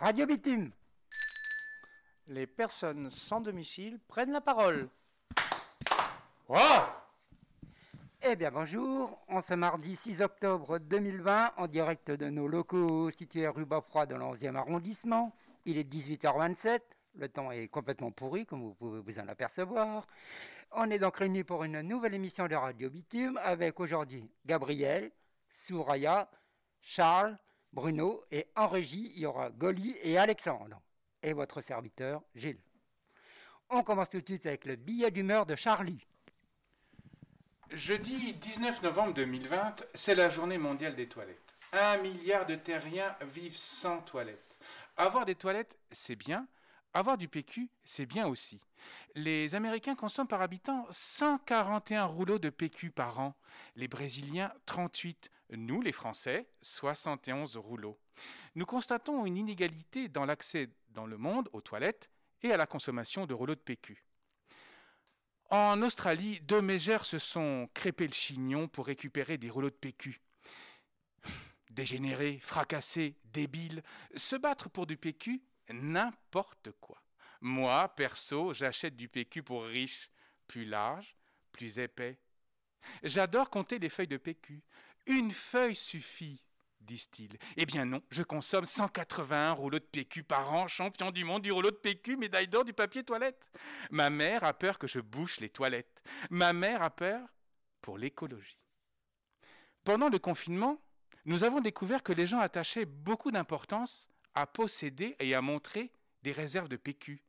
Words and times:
Radio 0.00 0.26
Bitume. 0.26 0.70
Les 2.28 2.46
personnes 2.46 3.10
sans 3.10 3.40
domicile 3.40 3.98
prennent 4.06 4.30
la 4.30 4.40
parole. 4.40 4.88
Eh 8.22 8.36
bien 8.36 8.52
bonjour, 8.52 9.18
on 9.26 9.40
ce 9.40 9.54
mardi 9.54 9.96
6 9.96 10.22
octobre 10.22 10.78
2020 10.78 11.54
en 11.56 11.66
direct 11.66 12.12
de 12.12 12.30
nos 12.30 12.46
locaux 12.46 13.10
situés 13.10 13.48
rue 13.48 13.64
Bafroid 13.64 14.06
dans 14.06 14.18
le 14.18 14.36
11e 14.36 14.54
arrondissement. 14.54 15.34
Il 15.64 15.78
est 15.78 15.92
18h27, 15.92 16.80
le 17.16 17.28
temps 17.28 17.50
est 17.50 17.66
complètement 17.66 18.12
pourri 18.12 18.46
comme 18.46 18.62
vous 18.62 18.74
pouvez 18.74 19.00
vous 19.00 19.18
en 19.18 19.26
apercevoir. 19.26 20.06
On 20.70 20.88
est 20.90 21.00
donc 21.00 21.16
réunis 21.16 21.42
pour 21.42 21.64
une 21.64 21.80
nouvelle 21.80 22.14
émission 22.14 22.46
de 22.46 22.54
Radio 22.54 22.88
Bitume 22.88 23.36
avec 23.42 23.80
aujourd'hui 23.80 24.30
Gabriel, 24.46 25.10
Souraya, 25.66 26.30
Charles, 26.82 27.36
Bruno 27.72 28.24
et 28.30 28.46
en 28.56 28.68
régie 28.68 29.12
il 29.14 29.20
y 29.20 29.26
aura 29.26 29.50
Goli 29.50 29.96
et 30.02 30.18
Alexandre 30.18 30.80
et 31.22 31.32
votre 31.32 31.60
serviteur 31.60 32.22
Gilles. 32.34 32.60
On 33.70 33.82
commence 33.82 34.10
tout 34.10 34.20
de 34.20 34.26
suite 34.26 34.46
avec 34.46 34.64
le 34.64 34.76
billet 34.76 35.10
d'humeur 35.10 35.44
de 35.46 35.54
Charlie. 35.54 36.06
Jeudi 37.70 38.32
19 38.32 38.82
novembre 38.82 39.12
2020, 39.14 39.84
c'est 39.92 40.14
la 40.14 40.30
journée 40.30 40.56
mondiale 40.56 40.96
des 40.96 41.06
toilettes. 41.06 41.56
Un 41.72 41.98
milliard 41.98 42.46
de 42.46 42.54
terriens 42.54 43.14
vivent 43.34 43.58
sans 43.58 44.00
toilettes. 44.00 44.56
Avoir 44.96 45.26
des 45.26 45.34
toilettes, 45.34 45.78
c'est 45.92 46.16
bien. 46.16 46.48
Avoir 46.94 47.18
du 47.18 47.28
PQ, 47.28 47.68
c'est 47.84 48.06
bien 48.06 48.26
aussi. 48.26 48.60
Les 49.14 49.54
Américains 49.54 49.94
consomment 49.94 50.28
par 50.28 50.40
habitant 50.40 50.86
141 50.90 52.06
rouleaux 52.06 52.38
de 52.38 52.48
PQ 52.48 52.90
par 52.90 53.20
an. 53.20 53.34
Les 53.76 53.86
Brésiliens, 53.86 54.52
38. 54.64 55.30
Nous, 55.50 55.80
les 55.80 55.92
Français, 55.92 56.46
71 56.62 57.56
rouleaux. 57.56 57.98
Nous 58.54 58.66
constatons 58.66 59.24
une 59.24 59.36
inégalité 59.36 60.08
dans 60.08 60.26
l'accès 60.26 60.68
dans 60.90 61.06
le 61.06 61.16
monde 61.16 61.48
aux 61.52 61.60
toilettes 61.60 62.10
et 62.42 62.52
à 62.52 62.56
la 62.56 62.66
consommation 62.66 63.26
de 63.26 63.34
rouleaux 63.34 63.54
de 63.54 63.60
PQ. 63.60 64.04
En 65.50 65.80
Australie, 65.80 66.40
deux 66.40 66.60
mégères 66.60 67.06
se 67.06 67.18
sont 67.18 67.70
crépés 67.72 68.06
le 68.06 68.12
chignon 68.12 68.68
pour 68.68 68.86
récupérer 68.86 69.38
des 69.38 69.48
rouleaux 69.48 69.70
de 69.70 69.74
PQ. 69.74 70.20
Dégénérés, 71.70 72.38
fracassés, 72.38 73.16
débiles, 73.24 73.82
se 74.16 74.36
battre 74.36 74.68
pour 74.68 74.86
du 74.86 74.98
PQ, 74.98 75.40
n'importe 75.70 76.72
quoi. 76.80 77.00
Moi, 77.40 77.88
perso, 77.96 78.52
j'achète 78.52 78.96
du 78.96 79.08
PQ 79.08 79.42
pour 79.42 79.64
riche, 79.64 80.10
plus 80.46 80.66
large, 80.66 81.16
plus 81.52 81.78
épais. 81.78 82.18
J'adore 83.02 83.48
compter 83.48 83.78
les 83.78 83.88
feuilles 83.88 84.06
de 84.06 84.16
PQ. 84.16 84.62
Une 85.08 85.32
feuille 85.32 85.76
suffit 85.76 86.40
disent-ils. 86.88 87.36
Eh 87.56 87.66
bien 87.66 87.84
non, 87.84 88.02
je 88.10 88.22
consomme 88.22 88.64
181 88.64 89.52
rouleaux 89.52 89.78
de 89.78 89.84
PQ 89.84 90.22
par 90.22 90.52
an, 90.52 90.66
champion 90.68 91.10
du 91.10 91.24
monde 91.24 91.42
du 91.42 91.52
rouleau 91.52 91.70
de 91.70 91.76
PQ, 91.76 92.16
médaille 92.16 92.48
d'or 92.48 92.64
du 92.64 92.72
papier 92.72 93.04
toilette. 93.04 93.50
Ma 93.90 94.10
mère 94.10 94.42
a 94.42 94.54
peur 94.54 94.78
que 94.78 94.86
je 94.86 94.98
bouche 94.98 95.38
les 95.40 95.50
toilettes. 95.50 96.02
Ma 96.30 96.52
mère 96.52 96.82
a 96.82 96.90
peur 96.90 97.28
pour 97.82 97.98
l'écologie. 97.98 98.58
Pendant 99.84 100.08
le 100.08 100.18
confinement, 100.18 100.80
nous 101.24 101.44
avons 101.44 101.60
découvert 101.60 102.02
que 102.02 102.12
les 102.12 102.26
gens 102.26 102.40
attachaient 102.40 102.86
beaucoup 102.86 103.30
d'importance 103.30 104.06
à 104.34 104.46
posséder 104.46 105.14
et 105.18 105.34
à 105.34 105.42
montrer 105.42 105.92
des 106.22 106.32
réserves 106.32 106.68
de 106.68 106.76
PQ. 106.76 107.22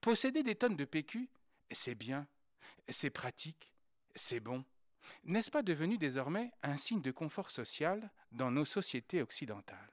Posséder 0.00 0.42
des 0.42 0.54
tonnes 0.54 0.76
de 0.76 0.84
PQ, 0.84 1.28
c'est 1.70 1.94
bien, 1.94 2.26
c'est 2.88 3.10
pratique, 3.10 3.72
c'est 4.14 4.40
bon. 4.40 4.64
N'est-ce 5.24 5.50
pas 5.50 5.62
devenu 5.62 5.98
désormais 5.98 6.50
un 6.62 6.76
signe 6.76 7.02
de 7.02 7.10
confort 7.10 7.50
social 7.50 8.10
dans 8.32 8.50
nos 8.50 8.64
sociétés 8.64 9.22
occidentales? 9.22 9.92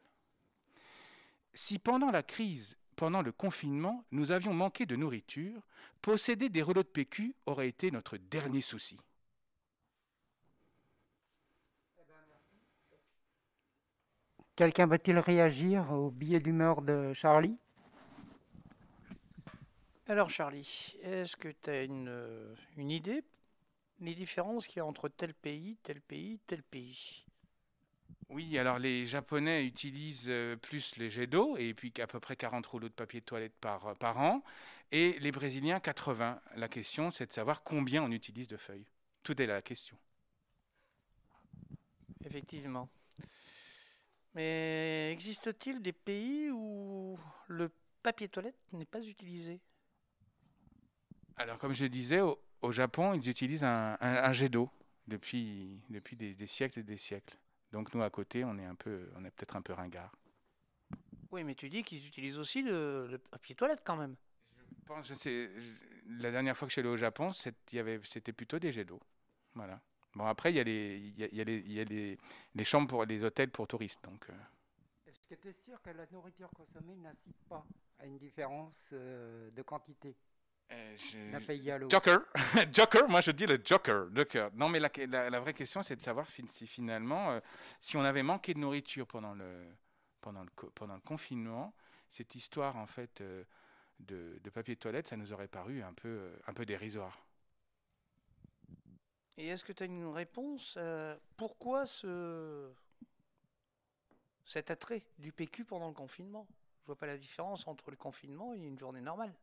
Si 1.53 1.79
pendant 1.79 2.11
la 2.11 2.23
crise, 2.23 2.77
pendant 2.95 3.21
le 3.21 3.31
confinement, 3.31 4.03
nous 4.11 4.31
avions 4.31 4.53
manqué 4.53 4.85
de 4.85 4.95
nourriture, 4.95 5.61
posséder 6.01 6.49
des 6.49 6.61
rouleaux 6.61 6.83
de 6.83 6.87
PQ 6.87 7.35
aurait 7.45 7.67
été 7.67 7.91
notre 7.91 8.17
dernier 8.17 8.61
souci. 8.61 8.97
Quelqu'un 14.55 14.87
va-t-il 14.87 15.19
réagir 15.19 15.91
au 15.91 16.11
billet 16.11 16.39
d'humeur 16.39 16.81
de 16.81 17.11
Charlie? 17.13 17.57
Alors 20.07 20.29
Charlie, 20.29 20.95
est-ce 21.01 21.35
que 21.35 21.49
tu 21.49 21.69
as 21.69 21.83
une, 21.83 22.55
une 22.77 22.91
idée 22.91 23.23
les 23.99 24.15
différences 24.15 24.67
qu'il 24.67 24.77
y 24.77 24.79
a 24.81 24.85
entre 24.85 25.09
tel 25.09 25.33
pays, 25.33 25.77
tel 25.83 26.01
pays, 26.01 26.39
tel 26.47 26.63
pays 26.63 27.25
oui, 28.29 28.57
alors 28.57 28.79
les 28.79 29.05
Japonais 29.05 29.65
utilisent 29.65 30.25
euh, 30.29 30.55
plus 30.55 30.95
les 30.97 31.11
jets 31.11 31.27
d'eau, 31.27 31.57
et 31.57 31.73
puis 31.73 31.93
à 31.99 32.07
peu 32.07 32.19
près 32.19 32.35
40 32.35 32.65
rouleaux 32.65 32.89
de 32.89 32.93
papier 32.93 33.19
de 33.19 33.25
toilette 33.25 33.55
par, 33.61 33.87
euh, 33.87 33.93
par 33.93 34.19
an, 34.19 34.43
et 34.91 35.17
les 35.19 35.31
Brésiliens 35.31 35.79
80. 35.79 36.41
La 36.55 36.67
question, 36.67 37.11
c'est 37.11 37.27
de 37.27 37.33
savoir 37.33 37.63
combien 37.63 38.01
on 38.03 38.11
utilise 38.11 38.47
de 38.47 38.57
feuilles. 38.57 38.87
Tout 39.21 39.39
est 39.41 39.45
là 39.45 39.53
la 39.53 39.61
question. 39.61 39.97
Effectivement. 42.23 42.89
Mais 44.33 45.11
existe-t-il 45.11 45.81
des 45.81 45.93
pays 45.93 46.49
où 46.51 47.17
le 47.47 47.71
papier 48.01 48.27
toilette 48.27 48.57
n'est 48.73 48.85
pas 48.85 49.05
utilisé? 49.05 49.61
Alors, 51.37 51.57
comme 51.57 51.73
je 51.73 51.85
disais, 51.85 52.21
au 52.21 52.39
Japon, 52.71 53.13
ils 53.13 53.29
utilisent 53.29 53.63
un, 53.63 54.31
jet 54.33 54.49
d'eau 54.49 54.69
depuis, 55.07 55.81
depuis 55.89 56.15
des, 56.15 56.47
siècles 56.47 56.79
et 56.79 56.83
des 56.83 56.97
siècles. 56.97 57.37
Donc 57.71 57.93
nous, 57.93 58.01
à 58.01 58.09
côté, 58.09 58.43
on 58.43 58.57
est, 58.57 58.65
un 58.65 58.75
peu, 58.75 59.09
on 59.15 59.25
est 59.25 59.31
peut-être 59.31 59.55
un 59.55 59.61
peu 59.61 59.73
ringard. 59.73 60.15
Oui, 61.31 61.43
mais 61.43 61.55
tu 61.55 61.69
dis 61.69 61.83
qu'ils 61.83 62.05
utilisent 62.07 62.37
aussi 62.37 62.61
le, 62.61 63.19
papier 63.31 63.55
toilette 63.55 63.81
quand 63.83 63.97
même. 63.97 64.15
Je 64.57 64.85
pense, 64.85 65.07
je 65.07 65.15
sais, 65.15 65.49
la 66.19 66.31
dernière 66.31 66.55
fois 66.55 66.67
que 66.67 66.69
je 66.69 66.73
suis 66.75 66.81
allé 66.81 66.89
au 66.89 66.97
Japon, 66.97 67.33
c'était 67.33 68.33
plutôt 68.33 68.59
des 68.59 68.71
jets 68.71 68.85
d'eau. 68.85 68.99
Voilà. 69.55 69.81
Bon, 70.15 70.25
après, 70.25 70.53
il 70.53 70.55
y 70.55 70.59
a, 70.59 70.63
les, 70.63 70.97
il 70.97 71.17
y 71.17 71.41
a, 71.41 71.43
les, 71.43 71.57
il 71.57 71.73
y 71.73 71.79
a 71.79 71.83
les, 71.83 72.17
les, 72.53 72.63
chambres 72.63 72.87
pour 72.87 73.03
les 73.03 73.23
hôtels 73.23 73.49
pour 73.49 73.67
touristes. 73.67 74.01
Donc, 74.05 74.29
euh. 74.29 74.33
Est-ce 75.07 75.27
que 75.27 75.35
tu 75.35 75.49
es 75.49 75.53
sûr 75.53 75.81
que 75.81 75.89
la 75.89 76.05
nourriture 76.11 76.49
consommée 76.51 76.95
n'incite 76.95 77.35
pas 77.49 77.65
à 77.99 78.05
une 78.05 78.17
différence 78.17 78.77
euh, 78.93 79.51
de 79.51 79.61
quantité? 79.61 80.15
Euh, 80.71 81.89
Joker, 81.89 82.21
Joker, 82.73 83.07
moi 83.07 83.21
je 83.21 83.31
dis 83.31 83.45
le 83.45 83.59
Joker, 83.63 84.07
Joker. 84.13 84.49
Non, 84.55 84.69
mais 84.69 84.79
la, 84.79 84.89
la, 85.29 85.39
vraie 85.39 85.53
question, 85.53 85.83
c'est 85.83 85.95
de 85.95 86.01
savoir 86.01 86.27
si 86.29 86.67
finalement, 86.67 87.31
euh, 87.31 87.39
si 87.79 87.97
on 87.97 88.01
avait 88.01 88.23
manqué 88.23 88.53
de 88.53 88.59
nourriture 88.59 89.05
pendant 89.05 89.33
le, 89.33 89.67
pendant 90.21 90.43
le, 90.43 90.49
pendant 90.73 90.95
le 90.95 91.01
confinement, 91.01 91.73
cette 92.09 92.33
histoire 92.35 92.77
en 92.77 92.87
fait 92.87 93.21
euh, 93.21 93.43
de, 93.99 94.39
de, 94.43 94.49
papier 94.49 94.75
de 94.75 94.79
toilette, 94.79 95.07
ça 95.07 95.17
nous 95.17 95.31
aurait 95.33 95.47
paru 95.47 95.83
un 95.83 95.93
peu, 95.93 96.31
un 96.47 96.53
peu 96.53 96.65
dérisoire. 96.65 97.23
Et 99.37 99.47
est-ce 99.47 99.63
que 99.63 99.73
tu 99.73 99.83
as 99.83 99.85
une 99.85 100.07
réponse 100.07 100.79
Pourquoi 101.37 101.85
ce, 101.85 102.71
cet 104.45 104.71
attrait 104.71 105.03
du 105.19 105.31
PQ 105.31 105.65
pendant 105.65 105.89
le 105.89 105.93
confinement? 105.93 106.47
Je 106.81 106.87
vois 106.87 106.95
pas 106.95 107.07
la 107.07 107.17
différence 107.17 107.67
entre 107.67 107.91
le 107.91 107.97
confinement 107.97 108.53
et 108.53 108.59
une 108.59 108.79
journée 108.79 109.01
normale 109.01 109.33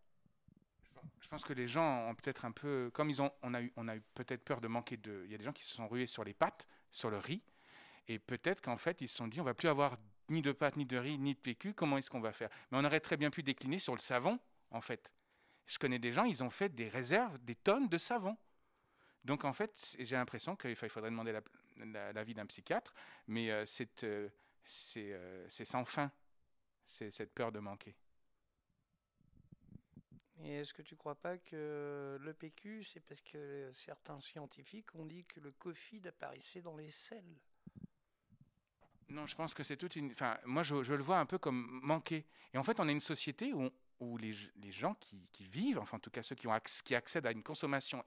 je 1.20 1.28
pense 1.28 1.44
que 1.44 1.52
les 1.52 1.66
gens 1.66 2.08
ont 2.08 2.14
peut-être 2.14 2.44
un 2.44 2.52
peu, 2.52 2.90
comme 2.92 3.10
ils 3.10 3.22
ont, 3.22 3.30
on 3.42 3.54
a 3.54 3.62
eu, 3.62 3.72
on 3.76 3.88
a 3.88 3.96
eu 3.96 4.02
peut-être 4.14 4.44
peur 4.44 4.60
de 4.60 4.68
manquer 4.68 4.96
de. 4.96 5.22
Il 5.24 5.32
y 5.32 5.34
a 5.34 5.38
des 5.38 5.44
gens 5.44 5.52
qui 5.52 5.64
se 5.64 5.74
sont 5.74 5.88
rués 5.88 6.06
sur 6.06 6.24
les 6.24 6.34
pâtes, 6.34 6.66
sur 6.90 7.10
le 7.10 7.18
riz, 7.18 7.42
et 8.08 8.18
peut-être 8.18 8.60
qu'en 8.60 8.76
fait 8.76 9.00
ils 9.00 9.08
se 9.08 9.16
sont 9.16 9.28
dit, 9.28 9.40
on 9.40 9.44
va 9.44 9.54
plus 9.54 9.68
avoir 9.68 9.96
ni 10.28 10.42
de 10.42 10.52
pâtes, 10.52 10.76
ni 10.76 10.86
de 10.86 10.96
riz, 10.96 11.18
ni 11.18 11.34
de 11.34 11.38
PQ. 11.38 11.74
Comment 11.74 11.98
est-ce 11.98 12.10
qu'on 12.10 12.20
va 12.20 12.32
faire? 12.32 12.48
Mais 12.70 12.78
on 12.78 12.84
aurait 12.84 13.00
très 13.00 13.16
bien 13.16 13.30
pu 13.30 13.42
décliner 13.42 13.78
sur 13.78 13.94
le 13.94 14.00
savon, 14.00 14.38
en 14.70 14.80
fait. 14.80 15.12
Je 15.66 15.78
connais 15.78 15.98
des 15.98 16.12
gens, 16.12 16.24
ils 16.24 16.42
ont 16.42 16.50
fait 16.50 16.68
des 16.68 16.88
réserves, 16.88 17.38
des 17.38 17.54
tonnes 17.54 17.88
de 17.88 17.98
savon. 17.98 18.36
Donc 19.24 19.44
en 19.44 19.52
fait, 19.52 19.96
j'ai 19.98 20.16
l'impression 20.16 20.56
qu'il 20.56 20.74
faudrait 20.74 21.10
demander 21.10 21.38
l'avis 21.76 22.34
d'un 22.34 22.46
psychiatre, 22.46 22.92
mais 23.28 23.50
euh, 23.50 23.64
euh, 24.02 24.28
euh, 24.96 25.46
c'est 25.48 25.64
sans 25.64 25.84
fin, 25.84 26.10
c'est 26.86 27.10
cette 27.10 27.32
peur 27.32 27.52
de 27.52 27.60
manquer. 27.60 27.94
Et 30.44 30.54
est-ce 30.54 30.74
que 30.74 30.82
tu 30.82 30.94
ne 30.94 30.98
crois 30.98 31.14
pas 31.14 31.38
que 31.38 32.18
le 32.20 32.34
PQ, 32.34 32.82
c'est 32.82 33.00
parce 33.00 33.20
que 33.20 33.70
certains 33.72 34.18
scientifiques 34.18 34.92
ont 34.94 35.06
dit 35.06 35.24
que 35.24 35.38
le 35.38 35.52
Covid 35.52 36.00
apparaissait 36.08 36.60
dans 36.60 36.76
les 36.76 36.90
selles? 36.90 37.38
Non, 39.08 39.26
je 39.26 39.36
pense 39.36 39.54
que 39.54 39.62
c'est 39.62 39.76
toute 39.76 39.94
une. 39.94 40.10
Enfin, 40.10 40.38
moi, 40.44 40.62
je, 40.64 40.74
le 40.74 41.02
vois 41.02 41.18
un 41.18 41.26
peu 41.26 41.38
comme 41.38 41.80
manquer. 41.82 42.26
Et 42.52 42.58
en 42.58 42.64
fait, 42.64 42.80
on 42.80 42.88
est 42.88 42.92
une 42.92 43.00
société 43.00 43.52
où, 43.52 43.70
où 44.00 44.16
les, 44.16 44.34
les, 44.56 44.72
gens 44.72 44.94
qui, 44.94 45.28
qui, 45.32 45.44
vivent, 45.44 45.78
enfin, 45.78 45.98
en 45.98 46.00
tout 46.00 46.10
cas 46.10 46.22
ceux 46.22 46.34
qui, 46.34 46.48
ont 46.48 46.58
qui 46.84 46.94
accèdent 46.94 47.26
à 47.26 47.30
une 47.30 47.42
consommation 47.42 48.04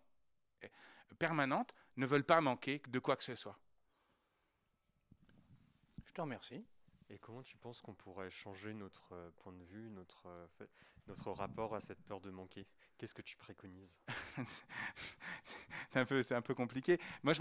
eh, 0.62 0.70
permanente, 1.18 1.74
ne 1.96 2.06
veulent 2.06 2.26
pas 2.26 2.42
manquer 2.42 2.82
de 2.88 3.00
quoi 3.00 3.16
que 3.16 3.24
ce 3.24 3.36
soit. 3.36 3.58
Je 6.06 6.12
te 6.12 6.20
remercie. 6.20 6.66
Et 7.10 7.20
comment 7.20 7.44
tu 7.44 7.56
penses 7.58 7.82
qu'on 7.82 7.94
pourrait 7.94 8.32
changer 8.32 8.74
notre 8.74 9.14
euh, 9.14 9.30
point 9.38 9.54
de 9.54 9.64
vue, 9.66 9.90
notre, 9.92 10.26
euh, 10.28 10.48
notre 11.08 11.32
rapport 11.32 11.76
à 11.76 11.80
cette 11.80 12.02
peur 12.02 12.20
de 12.20 12.32
manquer? 12.32 12.66
Qu'est-ce 12.98 13.14
que 13.14 13.22
tu 13.22 13.38
préconises? 13.38 14.02
C'est 15.92 16.34
un, 16.34 16.42
peu, 16.42 16.54
compliqué. 16.56 17.00
Moi, 17.24 17.34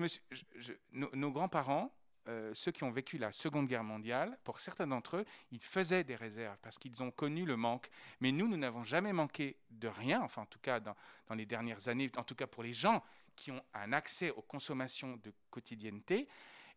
nos, 0.93 1.31
grands-parents, 1.33 1.93
euh, 2.29 2.53
ceux 2.55 2.73
qui 2.73 2.85
ont 2.85 2.91
vécu 2.91 3.19
la 3.19 3.33
Seconde 3.33 3.67
Guerre 3.67 3.83
mondiale, 3.85 4.39
pour 4.45 4.61
certains 4.61 4.87
d'entre 4.87 5.17
eux, 5.17 5.25
ils 5.51 5.63
faisaient 5.63 6.05
des 6.05 6.15
réserves 6.15 6.59
parce 6.63 6.79
qu'ils 6.79 7.03
ont 7.03 7.11
connu 7.11 7.45
le 7.47 7.57
manque. 7.57 7.89
Mais 8.21 8.33
nous, 8.33 8.47
nous 8.47 8.57
n'avons 8.57 8.85
jamais 8.85 9.13
manqué 9.13 9.57
de 9.71 9.89
rien, 9.89 10.21
enfin 10.21 10.43
en 10.43 10.47
tout 10.47 10.61
cas 10.61 10.79
dans, 10.79 10.95
dans, 11.27 11.35
les 11.35 11.47
dernières 11.47 11.89
années, 11.89 12.13
en 12.17 12.23
tout 12.23 12.37
cas 12.37 12.47
pour 12.47 12.63
les 12.63 12.73
gens 12.73 13.03
qui 13.35 13.51
ont 13.51 13.63
un 13.73 13.93
accès 13.93 14.31
aux 14.31 14.43
consommations 14.43 15.17
de 15.17 15.33
quotidienneté. 15.51 16.29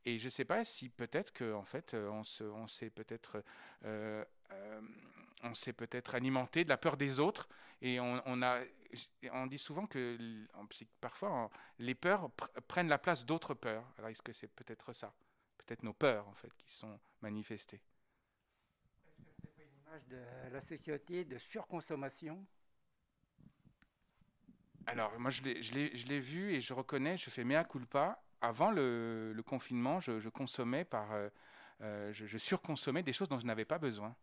Et 0.06 0.20
je 0.20 0.26
ne 0.26 0.30
sais 0.30 0.46
pas 0.46 0.64
si 0.64 0.90
peut-être 0.90 1.34
qu'en 1.34 1.64
fait, 1.64 1.94
euh, 1.94 2.10
on, 2.10 2.68
s'est 2.68 2.90
peut-être 2.90 3.44
euh, 3.84 4.24
euh, 4.52 4.82
on 5.44 5.54
s'est 5.54 5.74
peut-être 5.74 6.16
alimenté 6.16 6.64
de 6.64 6.70
la 6.70 6.78
peur 6.78 6.98
des 6.98 7.20
autres 7.20 7.50
et 7.82 8.00
on, 8.00 8.42
a 8.42 8.62
on 9.34 9.48
dit 9.48 9.58
souvent 9.58 9.86
que 9.86 10.18
parfois 11.02 11.50
les 11.78 11.94
peurs 11.94 12.32
prennent 12.68 12.88
la 12.88 12.98
place 12.98 13.26
d'autres 13.26 13.54
peurs. 13.54 13.86
Alors 13.98 14.10
est-ce 14.10 14.22
que 14.22 14.32
c'est 14.32 14.48
peut-être 14.48 14.94
ça? 14.94 15.14
Peut-être 15.58 15.84
nos 15.84 15.94
peurs 15.94 16.28
en 16.28 16.34
fait 16.34 16.56
qui 16.58 16.72
sont 16.72 17.00
manifestées. 17.22 17.82
Est-ce 19.06 19.22
que 19.22 19.32
c'est 19.44 19.52
pas 19.52 19.64
une 19.64 19.76
image 19.82 20.08
de 20.08 20.54
la 20.54 20.62
société 20.62 21.26
de 21.26 21.38
surconsommation? 21.38 22.46
Alors 24.86 25.20
moi 25.20 25.30
je 25.32 25.44
l'ai 25.44 26.20
vu 26.20 26.54
et 26.54 26.62
je 26.62 26.74
reconnais, 26.74 27.18
je 27.18 27.30
fais 27.30 27.44
mea 27.44 27.64
culpa. 27.66 28.24
Avant 28.42 28.72
le, 28.72 29.42
confinement, 29.45 30.00
je, 30.00 30.30
consommais 30.30 30.86
par, 30.86 31.12
euh, 31.13 31.30
euh, 31.81 32.13
je 32.13 32.38
surconsommais 32.38 33.04
des 33.04 33.13
choses 33.13 33.30
dont 33.30 33.39
je 33.39 33.45
n'avais 33.45 33.66
pas 33.66 33.80
besoin. 33.80 34.16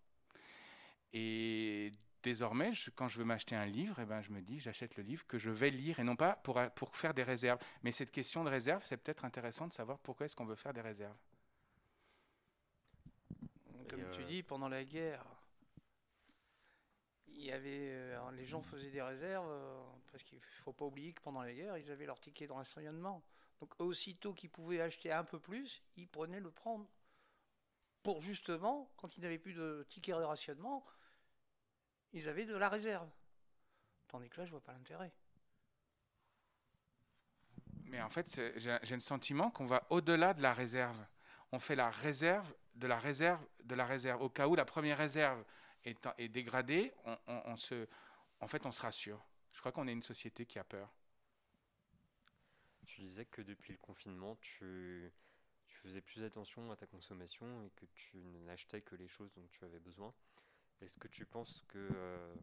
Et 1.13 1.93
désormais, 2.23 2.73
quand 2.97 3.09
je 3.09 3.19
veux 3.19 3.25
m'acheter 3.25 3.55
un 3.55 3.67
livre, 3.67 3.99
eh 4.01 4.05
ben, 4.05 4.21
je 4.23 4.31
me 4.31 4.41
dis, 4.41 4.59
j'achète 4.59 4.97
le 4.97 5.03
livre 5.03 5.27
que 5.27 5.39
je 5.39 5.51
vais 5.51 5.71
lire 5.71 6.01
et 6.01 6.05
non 6.05 6.17
pas 6.17 6.37
pour, 6.37 6.61
pour 6.75 6.97
faire 6.97 7.15
des 7.15 7.23
réserves. 7.23 7.59
Mais 7.83 7.93
cette 7.93 8.11
question 8.11 8.43
de 8.43 8.51
réserve, 8.51 8.83
c'est 8.85 8.97
peut-être 8.97 9.25
intéressant 9.25 9.69
de 9.69 9.73
savoir 9.73 9.99
pourquoi 9.99 10.27
est-ce 10.27 10.35
qu'on 10.35 10.47
veut 10.47 10.57
faire 10.57 10.73
des 10.73 10.81
réserves. 10.81 11.17
Comme 13.89 14.11
tu 14.11 14.23
euh, 14.23 14.25
dis, 14.25 14.43
pendant 14.43 14.69
la 14.69 14.85
guerre, 14.85 15.25
il 17.29 17.45
y 17.45 17.53
avait, 17.53 17.91
euh, 17.93 18.31
les 18.33 18.45
gens 18.45 18.61
faisaient 18.61 18.91
des 18.91 19.03
réserves, 19.03 19.49
euh, 19.49 19.83
parce 20.11 20.23
qu'il 20.25 20.39
ne 20.39 20.45
faut 20.63 20.73
pas 20.73 20.87
oublier 20.87 21.13
que 21.13 21.21
pendant 21.21 21.43
la 21.43 21.53
guerre, 21.53 21.77
ils 21.77 21.91
avaient 21.91 22.07
leur 22.07 22.19
ticket 22.19 22.47
de 22.47 22.53
rationnement. 22.53 23.23
Donc 23.61 23.81
aussitôt 23.81 24.35
qu'ils 24.35 24.51
pouvaient 24.51 24.81
acheter 24.81 25.13
un 25.13 25.25
peu 25.25 25.39
plus, 25.39 25.83
ils 25.97 26.09
prenaient 26.09 26.41
le 26.41 26.51
prendre. 26.51 26.89
Pour 28.03 28.21
justement, 28.21 28.93
quand 28.97 29.17
ils 29.17 29.23
n'avaient 29.23 29.39
plus 29.39 29.55
de 29.55 29.87
ticket 29.89 30.13
de 30.13 30.19
rationnement, 30.19 30.85
ils 32.13 32.29
avaient 32.29 32.45
de 32.45 32.57
la 32.57 32.69
réserve. 32.69 33.09
Tandis 34.09 34.29
que 34.29 34.41
là, 34.41 34.47
je 34.47 34.51
vois 34.51 34.63
pas 34.63 34.73
l'intérêt. 34.73 35.13
Mais 37.85 38.01
en 38.01 38.11
fait, 38.11 38.41
j'ai 38.57 38.95
le 38.95 39.01
sentiment 39.01 39.51
qu'on 39.51 39.67
va 39.67 39.87
au-delà 39.91 40.35
de 40.35 40.43
la 40.43 40.53
réserve. 40.53 40.97
On 41.53 41.59
fait 41.59 41.77
la 41.77 41.91
réserve 41.91 42.53
de 42.75 42.87
la 42.87 42.99
réserve 42.99 43.45
de 43.65 43.75
la 43.75 43.87
réserve. 43.87 44.23
Au 44.23 44.29
cas 44.29 44.49
où 44.49 44.55
la 44.55 44.65
première 44.65 44.99
réserve 44.99 45.45
est, 45.85 46.29
dégradée, 46.29 46.93
en 47.05 47.57
fait, 48.47 48.67
on 48.67 48.73
se 48.73 48.81
rassure. 48.81 49.25
Je 49.53 49.61
crois 49.61 49.73
qu'on 49.73 49.87
est 49.87 49.93
une 49.93 50.03
société 50.03 50.47
qui 50.47 50.59
a 50.59 50.65
peur. 50.65 50.93
Tu 52.87 53.01
disais 53.01 53.25
que 53.25 53.43
depuis 53.43 53.73
le 53.73 53.79
confinement, 53.79 54.37
tu, 54.37 55.13
faisais 55.83 56.01
plus 56.01 56.23
attention 56.25 56.71
à 56.71 56.77
ta 56.77 56.87
consommation 56.87 57.63
et 57.63 57.71
que 57.77 57.85
tu 57.95 58.17
n'achetais 58.47 58.81
que 58.81 58.95
les 58.95 59.07
choses 59.07 59.33
dont 59.35 59.47
tu 59.51 59.65
avais 59.65 59.81
besoin. 59.81 60.15
Est-ce 60.81 60.99
que 60.99 61.09
tu 61.09 61.27
penses 61.27 61.63
que 61.69 61.79
euh, 61.79 62.35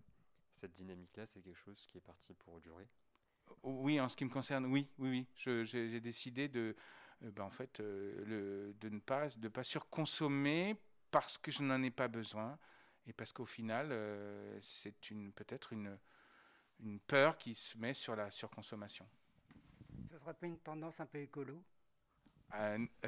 cette 0.51 0.73
dynamique-là, 0.73 1.25
c'est 1.25 1.41
quelque 1.41 1.57
chose 1.57 1.83
qui 1.85 1.97
est 1.97 2.01
parti 2.01 2.35
pour 2.35 2.59
durer? 2.61 2.87
Oui, 3.63 3.99
en 3.99 4.09
ce 4.09 4.15
qui 4.15 4.25
me 4.25 4.29
concerne, 4.29 4.67
oui, 4.67 4.87
oui, 4.99 5.27
oui. 5.45 5.65
J'ai 5.65 5.99
décidé 5.99 6.49
de, 6.49 6.75
euh, 7.23 7.31
ben, 7.31 7.45
en 7.45 7.49
fait, 7.49 7.79
euh, 7.79 8.73
de 8.79 8.89
ne 8.89 8.99
pas, 8.99 9.63
surconsommer 9.63 10.75
parce 11.09 11.39
que 11.39 11.51
je 11.51 11.63
n'en 11.63 11.81
ai 11.81 11.91
pas 11.91 12.07
besoin 12.07 12.59
et 13.07 13.13
parce 13.13 13.33
qu'au 13.33 13.47
final, 13.47 13.89
c'est 14.61 14.93
peut-être 15.35 15.73
une 15.73 16.99
peur 17.07 17.39
qui 17.39 17.55
se 17.55 17.75
met 17.79 17.95
sur 17.95 18.15
la 18.15 18.29
surconsommation. 18.29 19.07
Serait 20.21 20.33
pas 20.35 20.45
une 20.45 20.59
tendance 20.59 20.99
un 20.99 21.05
peu 21.07 21.19
écolo? 21.19 21.63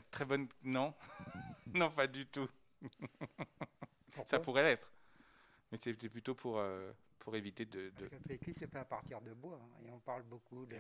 Très 0.10 0.26
bonne, 0.26 0.48
non, 0.64 0.94
non, 1.74 1.92
pas 1.92 2.08
du 2.08 2.26
tout. 2.26 2.50
Ça 4.26 4.40
pourrait 4.40 4.64
l'être. 4.64 4.92
Mais 5.72 5.78
c'était 5.82 6.10
plutôt 6.10 6.34
pour, 6.34 6.58
euh, 6.58 6.92
pour 7.20 7.36
éviter 7.36 7.66
de. 7.66 7.90
de... 7.92 8.10
le 8.12 8.20
PQ, 8.20 8.56
c'est 8.58 8.68
fait 8.68 8.80
à 8.80 8.86
partir 8.86 9.22
de 9.22 9.34
bois. 9.34 9.60
Hein, 9.62 9.86
et 9.86 9.92
on 9.92 10.00
parle 10.00 10.24
beaucoup 10.24 10.66
de, 10.66 10.78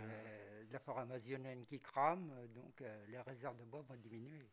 la 0.72 0.80
forêt 0.80 1.02
amazonienne 1.02 1.66
qui 1.66 1.80
crame, 1.80 2.32
donc 2.56 2.82
euh, 2.82 3.06
les 3.10 3.20
réserves 3.22 3.58
de 3.58 3.66
bois 3.66 3.84
vont 3.88 3.96
diminuer. 3.96 4.50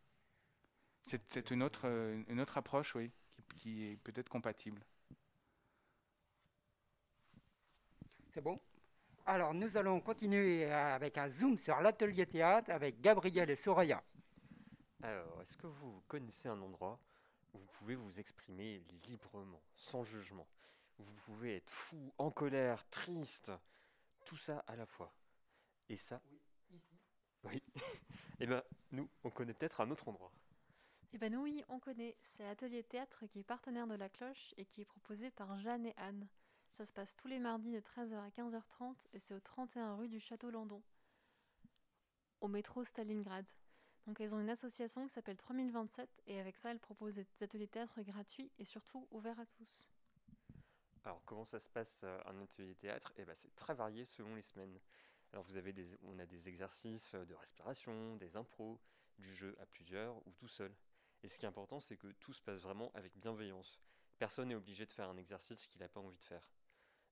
C'est 1.04 1.50
une 1.50 1.62
autre, 1.62 1.82
euh, 1.86 2.22
une 2.28 2.40
autre 2.40 2.58
approche, 2.58 2.94
oui, 2.94 3.10
qui, 3.48 3.56
qui 3.56 3.86
est 3.86 3.96
peut-être 3.96 4.28
compatible. 4.28 4.82
C'est 8.32 8.42
bon? 8.42 8.60
Alors, 9.30 9.54
nous 9.54 9.76
allons 9.76 10.00
continuer 10.00 10.64
avec 10.64 11.16
un 11.16 11.28
zoom 11.28 11.56
sur 11.56 11.80
l'atelier 11.80 12.26
théâtre 12.26 12.68
avec 12.72 13.00
Gabriel 13.00 13.48
et 13.48 13.54
Soraya. 13.54 14.02
Alors, 15.04 15.40
est-ce 15.40 15.56
que 15.56 15.68
vous 15.68 16.02
connaissez 16.08 16.48
un 16.48 16.60
endroit 16.60 16.98
vous 17.52 17.64
pouvez 17.78 17.94
vous 17.94 18.18
exprimer 18.18 18.82
librement, 19.06 19.62
sans 19.76 20.02
jugement? 20.02 20.48
Vous 20.98 21.12
pouvez 21.26 21.58
être 21.58 21.70
fou, 21.70 22.12
en 22.18 22.32
colère, 22.32 22.84
triste, 22.90 23.52
tout 24.24 24.34
ça 24.34 24.64
à 24.66 24.74
la 24.74 24.84
fois. 24.84 25.14
Et 25.88 25.94
ça, 25.94 26.20
oui, 26.32 26.40
ici. 26.72 26.98
Oui. 27.44 27.62
Et 27.76 27.82
eh 28.40 28.46
ben 28.46 28.64
nous, 28.90 29.08
on 29.22 29.30
connaît 29.30 29.54
peut-être 29.54 29.80
un 29.80 29.92
autre 29.92 30.08
endroit. 30.08 30.32
Eh 31.12 31.18
ben 31.18 31.32
nous, 31.32 31.42
oui, 31.42 31.62
on 31.68 31.78
connaît. 31.78 32.16
C'est 32.24 32.42
l'atelier 32.42 32.82
théâtre 32.82 33.26
qui 33.26 33.38
est 33.38 33.44
partenaire 33.44 33.86
de 33.86 33.94
la 33.94 34.08
cloche 34.08 34.54
et 34.56 34.64
qui 34.64 34.80
est 34.80 34.86
proposé 34.86 35.30
par 35.30 35.56
Jeanne 35.56 35.86
et 35.86 35.94
Anne. 35.98 36.26
Ça 36.76 36.86
se 36.86 36.92
passe 36.92 37.16
tous 37.16 37.28
les 37.28 37.38
mardis 37.38 37.72
de 37.72 37.80
13h 37.80 38.14
à 38.14 38.28
15h30 38.30 39.06
et 39.12 39.18
c'est 39.18 39.34
au 39.34 39.40
31 39.40 39.96
rue 39.96 40.08
du 40.08 40.18
Château 40.18 40.50
Landon, 40.50 40.82
au 42.40 42.48
métro 42.48 42.84
Stalingrad. 42.84 43.46
Donc 44.06 44.20
elles 44.20 44.34
ont 44.34 44.40
une 44.40 44.50
association 44.50 45.06
qui 45.06 45.12
s'appelle 45.12 45.36
3027 45.36 46.08
et 46.26 46.40
avec 46.40 46.56
ça 46.56 46.70
elles 46.70 46.78
proposent 46.78 47.16
des 47.16 47.26
ateliers 47.42 47.68
théâtre 47.68 48.00
gratuits 48.02 48.50
et 48.58 48.64
surtout 48.64 49.06
ouverts 49.10 49.38
à 49.38 49.46
tous. 49.46 49.86
Alors 51.04 51.22
comment 51.24 51.44
ça 51.44 51.60
se 51.60 51.68
passe 51.68 52.02
euh, 52.04 52.18
un 52.26 52.40
atelier 52.42 52.74
théâtre? 52.74 53.12
Eh 53.16 53.24
ben, 53.24 53.34
C'est 53.34 53.54
très 53.54 53.74
varié 53.74 54.04
selon 54.04 54.34
les 54.34 54.42
semaines. 54.42 54.78
Alors 55.32 55.44
vous 55.44 55.56
avez 55.56 55.72
des, 55.72 55.86
on 56.02 56.18
a 56.18 56.26
des 56.26 56.48
exercices 56.48 57.14
de 57.14 57.34
respiration, 57.34 58.16
des 58.16 58.36
impros, 58.36 58.80
du 59.18 59.34
jeu 59.34 59.56
à 59.60 59.66
plusieurs 59.66 60.16
ou 60.26 60.32
tout 60.32 60.48
seul. 60.48 60.74
Et 61.22 61.28
ce 61.28 61.38
qui 61.38 61.44
est 61.44 61.48
important, 61.48 61.80
c'est 61.80 61.96
que 61.96 62.08
tout 62.12 62.32
se 62.32 62.42
passe 62.42 62.60
vraiment 62.60 62.90
avec 62.94 63.16
bienveillance. 63.18 63.80
Personne 64.18 64.48
n'est 64.48 64.54
obligé 64.54 64.86
de 64.86 64.90
faire 64.90 65.08
un 65.08 65.16
exercice 65.16 65.66
qu'il 65.66 65.80
n'a 65.80 65.88
pas 65.88 66.00
envie 66.00 66.18
de 66.18 66.24
faire. 66.24 66.50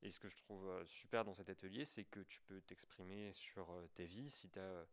Et 0.02 0.10
ce 0.10 0.20
que 0.20 0.28
je 0.28 0.36
trouve 0.36 0.68
euh, 0.68 0.84
super 0.86 1.24
dans 1.24 1.34
cet 1.34 1.48
atelier, 1.48 1.84
c'est 1.84 2.04
que 2.04 2.20
tu 2.20 2.40
peux 2.42 2.60
t'exprimer 2.62 3.32
sur 3.32 3.70
euh, 3.72 3.86
tes 3.94 4.06
vies 4.06 4.30
si 4.30 4.48
tu 4.48 4.58
as 4.58 4.86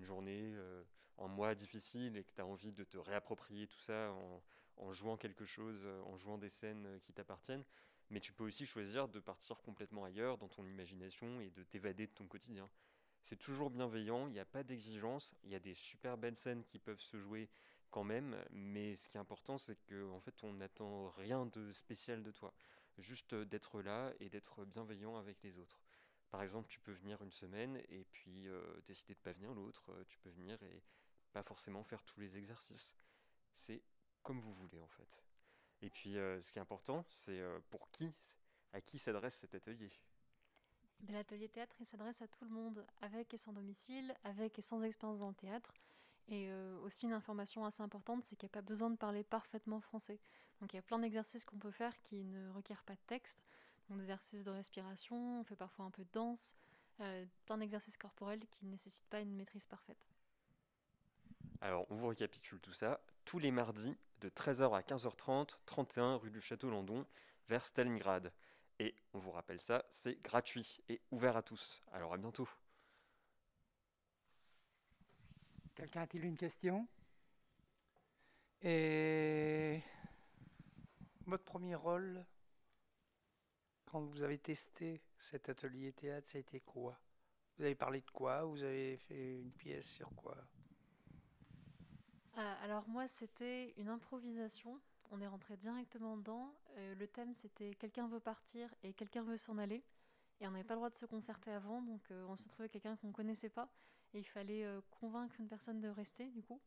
une 0.00 0.04
journée, 0.04 0.52
euh, 0.54 0.82
un 1.18 1.28
mois 1.28 1.54
difficile 1.54 2.16
et 2.16 2.24
que 2.24 2.32
tu 2.32 2.40
as 2.40 2.46
envie 2.46 2.72
de 2.72 2.84
te 2.84 2.96
réapproprier 2.96 3.66
tout 3.66 3.80
ça 3.80 4.12
en, 4.76 4.92
jouant 4.92 5.18
quelque 5.18 5.44
chose, 5.44 5.82
euh, 5.84 6.02
en 6.04 6.16
jouant 6.16 6.38
des 6.38 6.48
scènes 6.48 6.86
euh, 6.86 6.98
qui 6.98 7.12
t'appartiennent. 7.12 7.64
Mais 8.08 8.18
tu 8.18 8.32
peux 8.32 8.44
aussi 8.44 8.66
choisir 8.66 9.08
de 9.08 9.20
partir 9.20 9.60
complètement 9.60 10.04
ailleurs 10.04 10.38
dans 10.38 10.48
ton 10.48 10.66
imagination 10.66 11.40
et 11.40 11.50
de 11.50 11.62
t'évader 11.62 12.06
de 12.06 12.12
ton 12.12 12.26
quotidien. 12.26 12.68
C'est 13.22 13.38
toujours 13.38 13.70
bienveillant, 13.70 14.26
il 14.26 14.32
n'y 14.32 14.40
a 14.40 14.46
pas 14.46 14.64
d'exigence, 14.64 15.36
il 15.44 15.50
y 15.50 15.54
a 15.54 15.60
des 15.60 15.74
super 15.74 16.16
belles 16.16 16.38
scènes 16.38 16.64
qui 16.64 16.78
peuvent 16.78 17.00
se 17.00 17.20
jouer 17.20 17.50
quand 17.90 18.02
même, 18.02 18.36
mais 18.50 18.96
ce 18.96 19.08
qui 19.08 19.18
est 19.18 19.20
important, 19.20 19.58
c'est 19.58 19.76
qu'en 19.86 20.16
en 20.16 20.20
fait, 20.20 20.42
on 20.42 20.54
n'attend 20.54 21.08
rien 21.10 21.44
de 21.46 21.70
spécial 21.72 22.22
de 22.22 22.30
toi. 22.30 22.54
Juste 23.00 23.34
d'être 23.34 23.82
là 23.82 24.12
et 24.20 24.28
d'être 24.28 24.64
bienveillant 24.64 25.16
avec 25.16 25.42
les 25.42 25.58
autres. 25.58 25.80
Par 26.30 26.42
exemple, 26.42 26.68
tu 26.68 26.78
peux 26.78 26.92
venir 26.92 27.20
une 27.22 27.32
semaine 27.32 27.82
et 27.88 28.04
puis 28.12 28.46
euh, 28.46 28.62
décider 28.86 29.14
de 29.14 29.18
pas 29.18 29.32
venir 29.32 29.52
l'autre. 29.52 29.90
Euh, 29.90 30.04
tu 30.08 30.18
peux 30.18 30.30
venir 30.30 30.62
et 30.62 30.82
pas 31.32 31.42
forcément 31.42 31.82
faire 31.82 32.04
tous 32.04 32.20
les 32.20 32.36
exercices. 32.36 32.94
C'est 33.56 33.82
comme 34.22 34.40
vous 34.40 34.54
voulez 34.54 34.80
en 34.80 34.88
fait. 34.88 35.22
Et 35.82 35.90
puis, 35.90 36.18
euh, 36.18 36.42
ce 36.42 36.52
qui 36.52 36.58
est 36.58 36.62
important, 36.62 37.06
c'est 37.10 37.42
pour 37.70 37.90
qui, 37.90 38.12
à 38.72 38.80
qui 38.80 38.98
s'adresse 38.98 39.34
cet 39.34 39.54
atelier? 39.54 39.90
Ben, 41.00 41.14
l'atelier 41.14 41.48
théâtre, 41.48 41.74
s'adresse 41.84 42.20
à 42.20 42.28
tout 42.28 42.44
le 42.44 42.50
monde, 42.50 42.86
avec 43.00 43.32
et 43.32 43.38
sans 43.38 43.54
domicile, 43.54 44.14
avec 44.22 44.58
et 44.58 44.62
sans 44.62 44.82
expérience 44.82 45.20
dans 45.20 45.28
le 45.28 45.34
théâtre. 45.34 45.72
Et 46.30 46.52
aussi 46.84 47.06
une 47.06 47.12
information 47.12 47.64
assez 47.64 47.82
importante, 47.82 48.22
c'est 48.22 48.36
qu'il 48.36 48.46
n'y 48.46 48.52
a 48.52 48.54
pas 48.54 48.62
besoin 48.62 48.88
de 48.88 48.96
parler 48.96 49.24
parfaitement 49.24 49.80
français. 49.80 50.20
Donc 50.60 50.72
il 50.72 50.76
y 50.76 50.78
a 50.78 50.82
plein 50.82 51.00
d'exercices 51.00 51.44
qu'on 51.44 51.58
peut 51.58 51.72
faire 51.72 52.00
qui 52.02 52.22
ne 52.24 52.50
requièrent 52.50 52.84
pas 52.84 52.94
de 52.94 53.00
texte 53.08 53.42
des 53.96 54.02
exercices 54.02 54.44
de 54.44 54.50
respiration, 54.50 55.40
on 55.40 55.44
fait 55.44 55.56
parfois 55.56 55.84
un 55.84 55.90
peu 55.90 56.04
de 56.04 56.10
danse, 56.12 56.54
euh, 57.00 57.24
plein 57.46 57.58
d'exercices 57.58 57.96
corporels 57.96 58.46
qui 58.50 58.64
ne 58.64 58.70
nécessitent 58.70 59.08
pas 59.08 59.20
une 59.20 59.34
maîtrise 59.34 59.66
parfaite. 59.66 60.08
Alors, 61.60 61.86
on 61.90 61.96
vous 61.96 62.08
récapitule 62.08 62.60
tout 62.60 62.72
ça. 62.72 63.00
Tous 63.24 63.38
les 63.38 63.50
mardis, 63.50 63.96
de 64.20 64.28
13h 64.28 64.74
à 64.74 64.80
15h30, 64.80 65.56
31 65.66 66.16
rue 66.16 66.30
du 66.30 66.40
Château 66.40 66.70
Landon, 66.70 67.06
vers 67.48 67.64
Stalingrad. 67.64 68.32
Et 68.78 68.94
on 69.12 69.18
vous 69.18 69.30
rappelle 69.30 69.60
ça, 69.60 69.84
c'est 69.90 70.20
gratuit 70.22 70.80
et 70.88 71.00
ouvert 71.10 71.36
à 71.36 71.42
tous. 71.42 71.82
Alors 71.92 72.14
à 72.14 72.16
bientôt. 72.16 72.48
Quelqu'un 75.80 76.02
a-t-il 76.02 76.26
une 76.26 76.36
question? 76.36 76.86
Et 78.60 79.80
votre 81.24 81.42
premier 81.42 81.74
rôle, 81.74 82.22
quand 83.86 84.02
vous 84.02 84.22
avez 84.22 84.36
testé 84.36 85.00
cet 85.16 85.48
atelier 85.48 85.94
théâtre, 85.94 86.28
ça 86.28 86.36
a 86.36 86.42
été 86.42 86.60
quoi? 86.60 87.00
Vous 87.56 87.64
avez 87.64 87.74
parlé 87.74 88.02
de 88.02 88.10
quoi? 88.10 88.44
Vous 88.44 88.62
avez 88.62 88.98
fait 88.98 89.40
une 89.40 89.52
pièce 89.52 89.86
sur 89.86 90.14
quoi? 90.14 90.36
Ah, 92.36 92.58
alors 92.62 92.86
moi, 92.86 93.08
c'était 93.08 93.72
une 93.78 93.88
improvisation. 93.88 94.78
On 95.10 95.22
est 95.22 95.26
rentré 95.26 95.56
directement 95.56 96.18
dedans. 96.18 96.54
Euh, 96.76 96.94
le 96.94 97.08
thème, 97.08 97.32
c'était 97.32 97.74
quelqu'un 97.76 98.06
veut 98.06 98.20
partir 98.20 98.68
et 98.82 98.92
quelqu'un 98.92 99.22
veut 99.22 99.38
s'en 99.38 99.56
aller. 99.56 99.82
Et 100.40 100.46
on 100.46 100.50
n'avait 100.52 100.64
pas 100.64 100.74
le 100.74 100.78
droit 100.78 100.90
de 100.90 100.94
se 100.94 101.06
concerter 101.06 101.50
avant, 101.50 101.82
donc 101.82 102.00
euh, 102.10 102.24
on 102.28 102.36
se 102.36 102.48
trouvait 102.48 102.68
quelqu'un 102.68 102.96
qu'on 102.96 103.12
connaissait 103.12 103.50
pas. 103.50 103.68
Et 104.14 104.18
il 104.20 104.24
fallait 104.24 104.64
euh, 104.64 104.80
convaincre 104.90 105.34
une 105.38 105.48
personne 105.48 105.80
de 105.80 105.88
rester, 105.88 106.30
du 106.30 106.42
coup. 106.42 106.60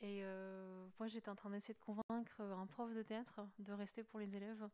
Et 0.00 0.20
euh, 0.24 0.86
moi, 0.98 1.08
j'étais 1.08 1.28
en 1.28 1.36
train 1.36 1.50
d'essayer 1.50 1.74
de 1.74 1.80
convaincre 1.80 2.40
un 2.40 2.66
prof 2.66 2.92
de 2.94 3.02
théâtre 3.02 3.40
de 3.58 3.72
rester 3.72 4.04
pour 4.04 4.20
les 4.20 4.34
élèves 4.36 4.68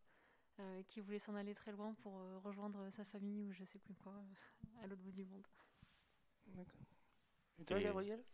euh, 0.60 0.82
qui 0.88 1.00
voulait 1.00 1.18
s'en 1.18 1.34
aller 1.34 1.54
très 1.54 1.72
loin 1.72 1.94
pour 2.02 2.18
euh, 2.18 2.38
rejoindre 2.44 2.90
sa 2.90 3.04
famille 3.04 3.44
ou 3.44 3.52
je 3.52 3.64
sais 3.64 3.78
plus 3.78 3.94
quoi, 3.94 4.14
à 4.82 4.86
l'autre 4.86 5.02
bout 5.02 5.12
du 5.12 5.24
monde. 5.24 5.46
D'accord. 6.48 6.80
Et 7.58 7.64
toi, 7.64 7.78
Et- 7.78 7.82
Gabriel? 7.84 8.24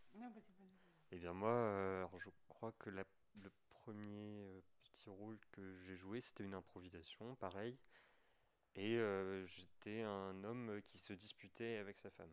Eh 1.12 1.18
bien 1.18 1.32
moi, 1.32 1.50
euh, 1.50 1.98
alors 1.98 2.18
je 2.18 2.30
crois 2.48 2.72
que 2.72 2.90
la- 2.90 3.04
le 3.42 3.50
premier 3.68 4.38
euh, 4.40 4.60
petit 4.82 5.08
rôle 5.08 5.38
que 5.52 5.76
j'ai 5.78 5.96
joué, 5.96 6.20
c'était 6.20 6.44
une 6.44 6.54
improvisation, 6.54 7.34
pareil. 7.36 7.78
Et 8.76 8.96
euh, 8.96 9.46
j'étais 9.46 10.02
un 10.02 10.42
homme 10.44 10.80
qui 10.82 10.98
se 10.98 11.12
disputait 11.12 11.76
avec 11.76 11.96
sa 11.98 12.10
femme. 12.10 12.32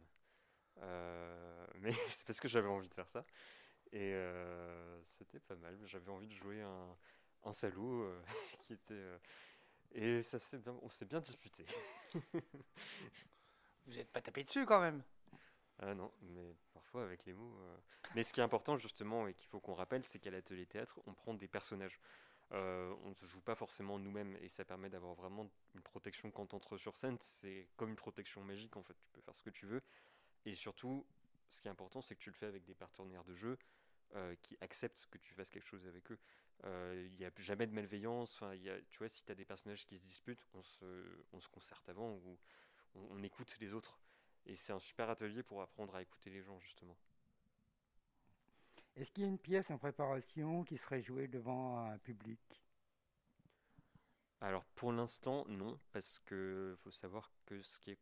Euh, 0.80 1.68
mais 1.76 1.92
c'est 1.92 2.26
parce 2.26 2.40
que 2.40 2.48
j'avais 2.48 2.68
envie 2.68 2.90
de 2.90 2.94
faire 2.94 3.10
ça. 3.10 3.26
Et 3.92 4.14
euh, 4.14 5.04
c'était 5.04 5.40
pas 5.40 5.56
mal. 5.56 5.78
J'avais 5.86 6.10
envie 6.10 6.28
de 6.28 6.34
jouer 6.34 6.62
un, 6.62 6.98
un 7.44 7.54
salaud 7.54 8.10
qui 8.62 8.74
était... 8.74 9.20
et 9.92 10.22
ça 10.22 10.40
s'est 10.40 10.58
bien, 10.58 10.76
on 10.82 10.90
s'est 10.90 11.06
bien 11.06 11.20
disputé. 11.20 11.66
Vous 13.86 13.94
n'êtes 13.94 14.12
pas 14.12 14.22
tapé 14.22 14.44
dessus 14.44 14.66
quand 14.66 14.82
même 14.82 15.04
Ah 15.80 15.94
non, 15.94 16.12
mais 16.22 16.56
parfois 16.74 17.04
avec 17.04 17.26
les 17.26 17.34
mots. 17.34 17.60
Mais 18.16 18.24
ce 18.24 18.34
qui 18.34 18.40
est 18.40 18.44
important 18.44 18.78
justement 18.78 19.28
et 19.28 19.34
qu'il 19.34 19.48
faut 19.48 19.60
qu'on 19.60 19.74
rappelle, 19.74 20.04
c'est 20.04 20.20
qu'à 20.20 20.32
l'atelier 20.32 20.66
théâtre, 20.66 21.00
on 21.06 21.14
prend 21.14 21.34
des 21.34 21.48
personnages. 21.48 22.00
Euh, 22.54 22.94
on 23.04 23.10
ne 23.10 23.14
se 23.14 23.26
joue 23.26 23.42
pas 23.42 23.56
forcément 23.56 23.98
nous-mêmes 23.98 24.38
et 24.42 24.50
ça 24.50 24.66
permet 24.66 24.90
d'avoir 24.90 25.14
vraiment 25.14 25.50
une 25.74 25.82
protection 25.82 26.32
quand 26.32 26.54
on 26.54 26.58
entre 26.58 26.78
sur 26.78 26.98
scène. 26.98 27.18
C'est 27.22 27.70
comme 27.78 27.90
une 27.90 27.96
protection 27.96 28.44
magique 28.44 28.76
en 28.76 28.84
fait. 28.84 28.96
Tu 29.02 29.10
peux 29.12 29.22
faire 29.22 29.36
ce 29.36 29.42
que 29.42 29.50
tu 29.50 29.66
veux. 29.66 29.82
Et 30.46 30.56
surtout, 30.56 31.06
ce 31.50 31.62
qui 31.62 31.68
est 31.68 31.72
important, 31.72 32.02
c'est 32.02 32.16
que 32.16 32.22
tu 32.22 32.30
le 32.30 32.36
fais 32.36 32.48
avec 32.48 32.66
des 32.66 32.76
partenaires 32.76 33.24
de 33.24 33.36
jeu 33.36 33.58
euh, 34.16 34.36
qui 34.42 34.58
acceptent 34.62 35.08
que 35.12 35.18
tu 35.18 35.34
fasses 35.34 35.50
quelque 35.50 35.68
chose 35.68 35.88
avec 35.88 36.12
eux. 36.12 36.20
Euh, 36.66 37.08
Il 37.12 37.16
n'y 37.16 37.26
a 37.26 37.32
jamais 37.38 37.68
de 37.68 37.74
malveillance. 37.74 38.44
Y 38.54 38.70
a, 38.70 38.82
tu 38.90 39.00
vois, 39.00 39.10
si 39.10 39.24
tu 39.24 39.32
as 39.32 39.36
des 39.36 39.46
personnages 39.46 39.86
qui 39.86 39.98
se 39.98 40.04
disputent, 40.04 40.46
on 40.54 40.62
se, 40.62 41.26
on 41.32 41.40
se 41.40 41.48
concerte 41.48 41.88
avant 41.88 42.12
ou 42.12 42.38
on 42.96 43.24
écoute 43.24 43.56
les 43.60 43.74
autres. 43.74 43.98
Et 44.46 44.56
c'est 44.56 44.74
un 44.74 44.80
super 44.80 45.10
atelier 45.10 45.44
pour 45.44 45.62
apprendre 45.62 45.96
à 45.96 46.02
écouter 46.02 46.30
les 46.30 46.42
gens, 46.42 46.60
justement. 46.60 46.98
Est-ce 48.96 49.12
qu'il 49.12 49.24
y 49.24 49.26
a 49.26 49.30
une 49.30 49.38
pièce 49.38 49.70
en 49.70 49.78
préparation 49.78 50.64
qui 50.64 50.78
serait 50.78 51.02
jouée 51.02 51.28
devant 51.28 51.78
un 51.78 51.98
public? 51.98 52.62
Alors, 54.42 54.66
pour 54.76 54.92
l'instant, 54.92 55.46
non, 55.48 55.80
parce 55.92 56.20
que 56.20 56.76
faut 56.84 56.92
savoir 56.92 57.32
que 57.46 57.62
ce 57.62 57.80
qui 57.80 57.92
est 57.92 58.00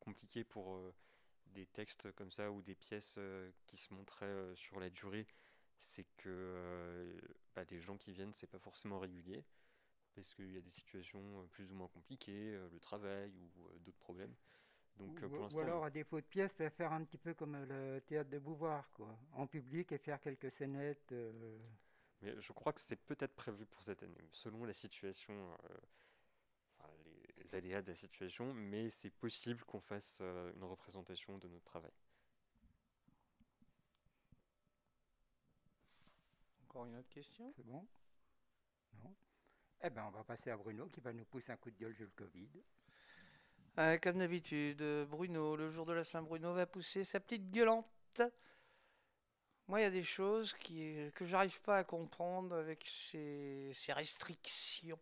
compliqué 0.00 0.44
pour 0.44 0.74
euh, 0.76 0.94
des 1.46 1.66
textes 1.66 2.10
comme 2.12 2.30
ça 2.32 2.50
ou 2.50 2.60
des 2.62 2.74
pièces 2.74 3.16
euh, 3.18 3.50
qui 3.66 3.76
se 3.76 3.94
montraient 3.94 4.26
euh, 4.26 4.54
sur 4.56 4.80
la 4.80 4.90
durée, 4.90 5.26
c'est 5.78 6.06
que 6.16 7.16
bah, 7.54 7.64
des 7.64 7.80
gens 7.80 7.96
qui 7.96 8.12
viennent, 8.12 8.32
c'est 8.34 8.46
pas 8.46 8.58
forcément 8.58 8.98
régulier, 8.98 9.44
parce 10.14 10.34
qu'il 10.34 10.52
y 10.52 10.56
a 10.56 10.60
des 10.60 10.70
situations 10.70 11.46
plus 11.52 11.70
ou 11.70 11.74
moins 11.74 11.88
compliquées, 11.88 12.58
le 12.72 12.80
travail 12.80 13.30
ou 13.38 13.78
d'autres 13.80 13.98
problèmes. 13.98 14.34
Donc, 14.98 15.22
euh, 15.22 15.26
ou, 15.26 15.30
pour 15.30 15.38
ou 15.38 15.42
l'instant, 15.42 15.60
alors, 15.60 15.84
à 15.84 15.90
défaut 15.90 16.20
de 16.20 16.26
pièce, 16.26 16.52
peut 16.54 16.68
faire 16.70 16.92
un 16.92 17.04
petit 17.04 17.18
peu 17.18 17.34
comme 17.34 17.56
le 17.64 18.00
théâtre 18.00 18.30
de 18.30 18.38
Beauvoir, 18.38 18.90
quoi, 18.92 19.18
en 19.32 19.46
public 19.46 19.92
et 19.92 19.98
faire 19.98 20.20
quelques 20.20 20.50
scénettes. 20.52 21.12
euh, 21.12 21.58
Mais 22.22 22.34
je 22.40 22.52
crois 22.52 22.72
que 22.72 22.80
c'est 22.80 22.96
peut-être 22.96 23.34
prévu 23.34 23.66
pour 23.66 23.82
cette 23.82 24.02
année, 24.02 24.28
selon 24.32 24.64
la 24.64 24.72
situation, 24.72 25.34
euh, 25.34 25.78
enfin, 26.78 26.92
les 27.38 27.54
aléas 27.54 27.82
de 27.82 27.90
la 27.90 27.96
situation, 27.96 28.52
mais 28.54 28.88
c'est 28.88 29.10
possible 29.10 29.62
qu'on 29.64 29.80
fasse 29.80 30.18
euh, 30.22 30.52
une 30.54 30.64
représentation 30.64 31.38
de 31.38 31.48
notre 31.48 31.64
travail. 31.64 31.92
Encore 36.64 36.86
une 36.86 36.96
autre 36.96 37.08
question? 37.10 37.52
C'est 37.56 37.64
bon? 37.66 37.86
Non? 39.02 39.14
Eh 39.82 39.90
bien, 39.90 40.06
on 40.06 40.10
va 40.10 40.24
passer 40.24 40.50
à 40.50 40.56
Bruno 40.56 40.88
qui 40.88 41.00
va 41.00 41.12
nous 41.12 41.24
pousser 41.24 41.52
un 41.52 41.56
coup 41.56 41.70
de 41.70 41.76
gueule 41.76 41.94
sur 41.94 42.04
le 42.04 42.10
Covid. 42.10 42.48
Euh, 43.78 43.98
Comme 43.98 44.18
d'habitude, 44.18 44.82
Bruno, 45.10 45.54
le 45.54 45.70
jour 45.70 45.84
de 45.84 45.92
la 45.92 46.02
Saint-Bruno, 46.02 46.54
va 46.54 46.64
pousser 46.66 47.04
sa 47.04 47.20
petite 47.20 47.50
gueulante. 47.50 48.22
Moi, 49.68 49.80
il 49.80 49.82
y 49.82 49.86
a 49.86 49.90
des 49.90 50.02
choses 50.02 50.54
qui, 50.54 51.10
que 51.14 51.26
j'arrive 51.26 51.60
pas 51.60 51.78
à 51.78 51.84
comprendre 51.84 52.56
avec 52.56 52.86
ces, 52.86 53.70
ces 53.74 53.92
restrictions. 53.92 54.98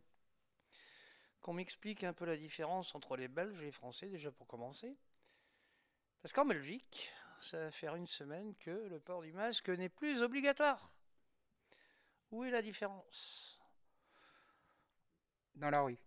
Qu'on 1.40 1.52
m'explique 1.52 2.02
un 2.02 2.12
peu 2.12 2.24
la 2.24 2.36
différence 2.36 2.94
entre 2.96 3.16
les 3.16 3.28
Belges 3.28 3.60
et 3.60 3.66
les 3.66 3.70
Français, 3.70 4.08
déjà 4.08 4.32
pour 4.32 4.48
commencer. 4.48 4.96
Parce 6.20 6.32
qu'en 6.32 6.46
Belgique, 6.46 7.12
ça 7.40 7.58
va 7.58 7.70
faire 7.70 7.94
une 7.94 8.08
semaine 8.08 8.56
que 8.56 8.70
le 8.70 8.98
port 8.98 9.22
du 9.22 9.32
masque 9.32 9.68
n'est 9.68 9.88
plus 9.88 10.20
obligatoire. 10.20 10.92
Où 12.32 12.42
est 12.42 12.50
la 12.50 12.62
différence? 12.62 13.60
Dans 15.54 15.70
la 15.70 15.82
rue, 15.82 15.98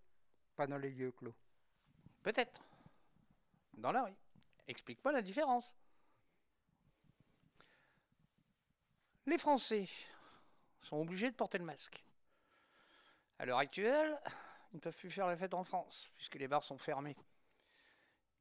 pas 0.58 0.68
dans 0.68 0.78
les 0.78 0.90
lieux 0.90 1.14
clos. 1.14 1.36
Peut-être. 2.28 2.60
Dans 3.72 3.94
la 3.94 4.04
rue. 4.04 4.16
Explique-moi 4.68 5.14
la 5.14 5.22
différence. 5.22 5.78
Les 9.26 9.38
Français 9.38 9.88
sont 10.82 10.98
obligés 10.98 11.32
de 11.32 11.36
porter 11.38 11.58
le 11.58 11.64
masque. 11.64 12.04
À 13.40 13.46
l'heure 13.46 13.60
actuelle, 13.60 14.20
ils 14.74 14.76
ne 14.76 14.82
peuvent 14.82 14.98
plus 14.98 15.10
faire 15.10 15.28
la 15.28 15.38
fête 15.38 15.54
en 15.54 15.64
France, 15.64 16.10
puisque 16.18 16.36
les 16.36 16.50
bars 16.50 16.66
sont 16.66 16.78
fermés. 16.78 17.16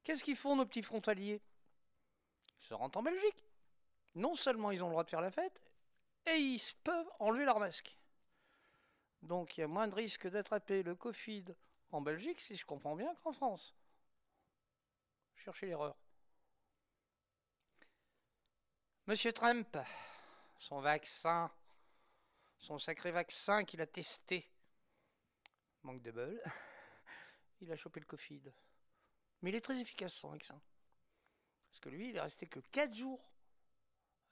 Qu'est-ce 0.02 0.25
qu'ils 0.25 0.35
font, 0.35 0.57
nos 0.57 0.66
petits 0.66 0.83
frontaliers? 0.83 1.40
Ils 2.59 2.66
se 2.66 2.75
rendent 2.75 2.97
en 2.97 3.05
Belgique. 3.05 3.45
Non 4.16 4.35
seulement 4.35 4.73
ils 4.73 4.83
ont 4.83 4.88
le 4.88 4.95
droit 4.95 5.05
de 5.05 5.11
faire 5.11 5.21
la 5.21 5.31
fête, 5.31 5.62
et 6.26 6.35
ils 6.35 6.61
peuvent 6.83 7.11
enlever 7.21 7.45
leur 7.45 7.61
masque. 7.61 7.97
Donc 9.23 9.57
il 9.57 9.61
y 9.61 9.62
a 9.62 9.69
moins 9.69 9.87
de 9.87 9.95
risque 9.95 10.26
d'attraper 10.26 10.83
le 10.83 10.97
Covid 10.97 11.55
en 11.97 12.03
Belgique, 12.03 12.41
si 12.41 12.57
je 12.57 12.67
comprends 12.67 12.95
bien, 12.95 13.15
qu'en 13.17 13.33
France. 13.33 13.75
Cherchez 15.37 15.67
l'erreur. 15.67 15.97
Monsieur 19.07 19.33
Trump, 19.33 19.79
son 20.59 20.81
vaccin, 20.81 21.50
son 22.59 22.79
sacré 22.79 23.12
vaccin 23.12 23.65
qu'il 23.65 23.81
a 23.81 23.87
testé, 23.87 24.50
manque 25.83 26.03
de 26.03 26.11
bol, 26.11 26.43
il 27.61 27.73
a 27.73 27.76
chopé 27.76 28.00
le 28.00 28.07
Covid. 28.07 28.43
Mais 29.41 29.50
il 29.50 29.57
est 29.57 29.61
très 29.61 29.81
efficace 29.81 30.12
son 30.12 30.31
vaccin. 30.31 30.61
Parce 31.69 31.81
que 31.81 31.88
lui, 31.88 32.11
il 32.11 32.17
est 32.17 32.21
resté 32.21 32.47
que 32.47 32.61
4 32.61 32.93
jours 32.95 33.33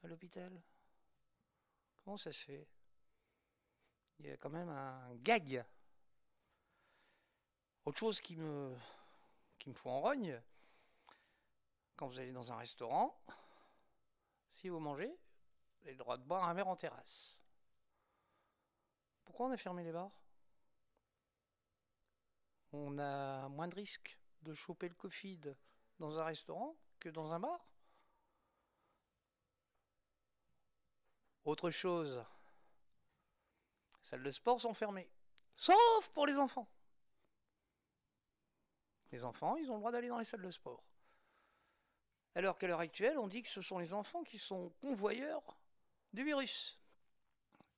à 0.02 0.08
l'hôpital. 0.08 0.62
Comment 2.02 2.16
ça 2.16 2.32
se 2.32 2.44
fait? 2.44 2.68
Il 4.18 4.26
y 4.26 4.30
a 4.30 4.36
quand 4.36 4.50
même 4.50 4.68
un 4.68 5.14
gag 5.16 5.64
autre 7.84 7.98
chose 7.98 8.20
qui 8.20 8.36
me, 8.36 8.74
qui 9.58 9.68
me 9.68 9.74
fout 9.74 9.90
en 9.90 10.00
rogne, 10.00 10.40
quand 11.96 12.08
vous 12.08 12.18
allez 12.18 12.32
dans 12.32 12.52
un 12.52 12.56
restaurant, 12.56 13.18
si 14.50 14.68
vous 14.68 14.80
mangez, 14.80 15.08
vous 15.08 15.82
avez 15.82 15.92
le 15.92 15.98
droit 15.98 16.16
de 16.16 16.24
boire 16.24 16.44
un 16.44 16.54
verre 16.54 16.68
en 16.68 16.76
terrasse. 16.76 17.42
Pourquoi 19.24 19.46
on 19.46 19.50
a 19.50 19.56
fermé 19.56 19.84
les 19.84 19.92
bars? 19.92 20.10
On 22.72 22.98
a 22.98 23.48
moins 23.48 23.68
de 23.68 23.74
risque 23.74 24.18
de 24.42 24.54
choper 24.54 24.88
le 24.88 24.94
Covid 24.94 25.40
dans 25.98 26.18
un 26.18 26.24
restaurant 26.24 26.76
que 26.98 27.08
dans 27.08 27.32
un 27.32 27.40
bar? 27.40 27.64
Autre 31.44 31.70
chose, 31.70 32.24
les 34.00 34.08
salles 34.08 34.22
de 34.22 34.30
sport 34.30 34.60
sont 34.60 34.72
fermées, 34.72 35.10
sauf 35.56 36.08
pour 36.14 36.26
les 36.26 36.38
enfants. 36.38 36.68
Les 39.14 39.22
enfants, 39.22 39.54
ils 39.54 39.70
ont 39.70 39.74
le 39.74 39.78
droit 39.78 39.92
d'aller 39.92 40.08
dans 40.08 40.18
les 40.18 40.24
salles 40.24 40.42
de 40.42 40.50
sport. 40.50 40.82
Alors 42.34 42.58
qu'à 42.58 42.66
l'heure 42.66 42.80
actuelle, 42.80 43.16
on 43.16 43.28
dit 43.28 43.42
que 43.42 43.48
ce 43.48 43.62
sont 43.62 43.78
les 43.78 43.94
enfants 43.94 44.24
qui 44.24 44.40
sont 44.40 44.70
convoyeurs 44.80 45.56
du 46.12 46.24
virus, 46.24 46.80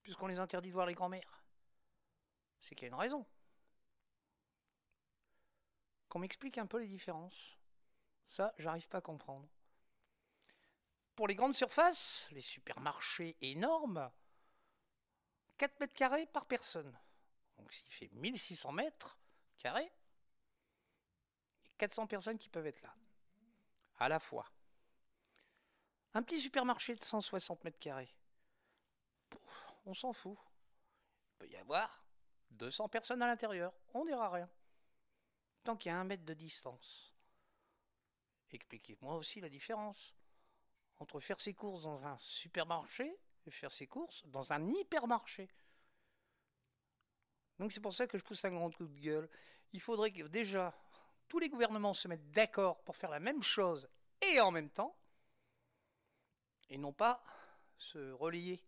puisqu'on 0.03 0.29
les 0.29 0.39
interdit 0.39 0.71
de 0.71 0.73
voir 0.73 0.87
les 0.87 0.95
grands-mères. 0.95 1.45
C'est 2.59 2.75
qu'il 2.75 2.87
y 2.87 2.91
a 2.91 2.95
une 2.95 2.99
raison. 2.99 3.27
Qu'on 6.09 6.21
m'explique 6.21 6.57
un 6.57 6.67
peu 6.67 6.79
les 6.79 6.89
différences. 6.89 7.59
Ça, 8.29 8.55
j'arrive 8.57 8.89
pas 8.89 8.99
à 8.99 9.03
comprendre. 9.03 9.47
Pour 11.17 11.29
les 11.29 11.35
grandes 11.35 11.55
surfaces, 11.55 12.29
les 12.31 12.41
supermarchés 12.41 13.37
énormes, 13.43 14.11
4 15.59 15.81
mètres 15.81 15.93
carrés 15.93 16.25
par 16.25 16.47
personne. 16.47 16.99
Donc 17.59 17.71
s'il 17.75 17.93
fait 17.93 18.09
1600 18.13 18.73
mètres 18.73 19.19
carrés, 19.59 19.93
400 21.79 22.07
personnes 22.07 22.39
qui 22.39 22.49
peuvent 22.49 22.67
être 22.67 22.83
là, 22.83 22.95
à 23.99 24.09
la 24.09 24.19
fois. 24.19 24.51
Un 26.15 26.23
petit 26.23 26.41
supermarché 26.41 26.95
de 26.95 27.05
160 27.05 27.65
mètres 27.65 27.79
carrés, 27.79 28.15
on 29.85 29.95
s'en 29.95 30.13
fout. 30.13 30.37
Il 31.33 31.39
peut 31.39 31.49
y 31.49 31.57
avoir 31.57 32.03
200 32.51 32.89
personnes 32.89 33.23
à 33.23 33.27
l'intérieur, 33.27 33.73
on 33.95 34.05
dira 34.05 34.31
rien. 34.31 34.49
Tant 35.65 35.77
qu'il 35.77 35.91
y 35.91 35.95
a 35.95 35.99
un 35.99 36.05
mètre 36.05 36.25
de 36.25 36.35
distance. 36.35 37.15
Expliquez-moi 38.51 39.17
aussi 39.17 39.41
la 39.41 39.49
différence 39.49 40.15
entre 40.99 41.21
faire 41.21 41.41
ses 41.41 41.55
courses 41.55 41.83
dans 41.83 42.07
un 42.07 42.17
supermarché 42.19 43.19
et 43.45 43.51
faire 43.51 43.73
ses 43.73 43.87
courses 43.87 44.25
dans 44.27 44.53
un 44.53 44.69
hypermarché. 44.69 45.49
Donc 47.59 47.73
c'est 47.73 47.81
pour 47.81 47.95
ça 47.95 48.07
que 48.07 48.19
je 48.19 48.25
pousse 48.25 48.45
un 48.45 48.51
grand 48.51 48.71
coup 48.71 48.87
de 48.87 49.01
gueule. 49.01 49.29
Il 49.73 49.81
faudrait 49.81 50.13
que 50.13 50.25
déjà 50.25 50.75
tous 51.29 51.39
les 51.39 51.49
gouvernements 51.49 51.95
se 51.95 52.09
mettent 52.09 52.31
d'accord 52.31 52.83
pour 52.83 52.97
faire 52.97 53.11
la 53.11 53.21
même 53.21 53.43
chose 53.43 53.89
et 54.21 54.41
en 54.41 54.51
même 54.51 54.71
temps, 54.71 54.97
et 56.69 56.79
non 56.79 56.93
pas 56.93 57.23
se 57.79 58.13
relier. 58.13 58.63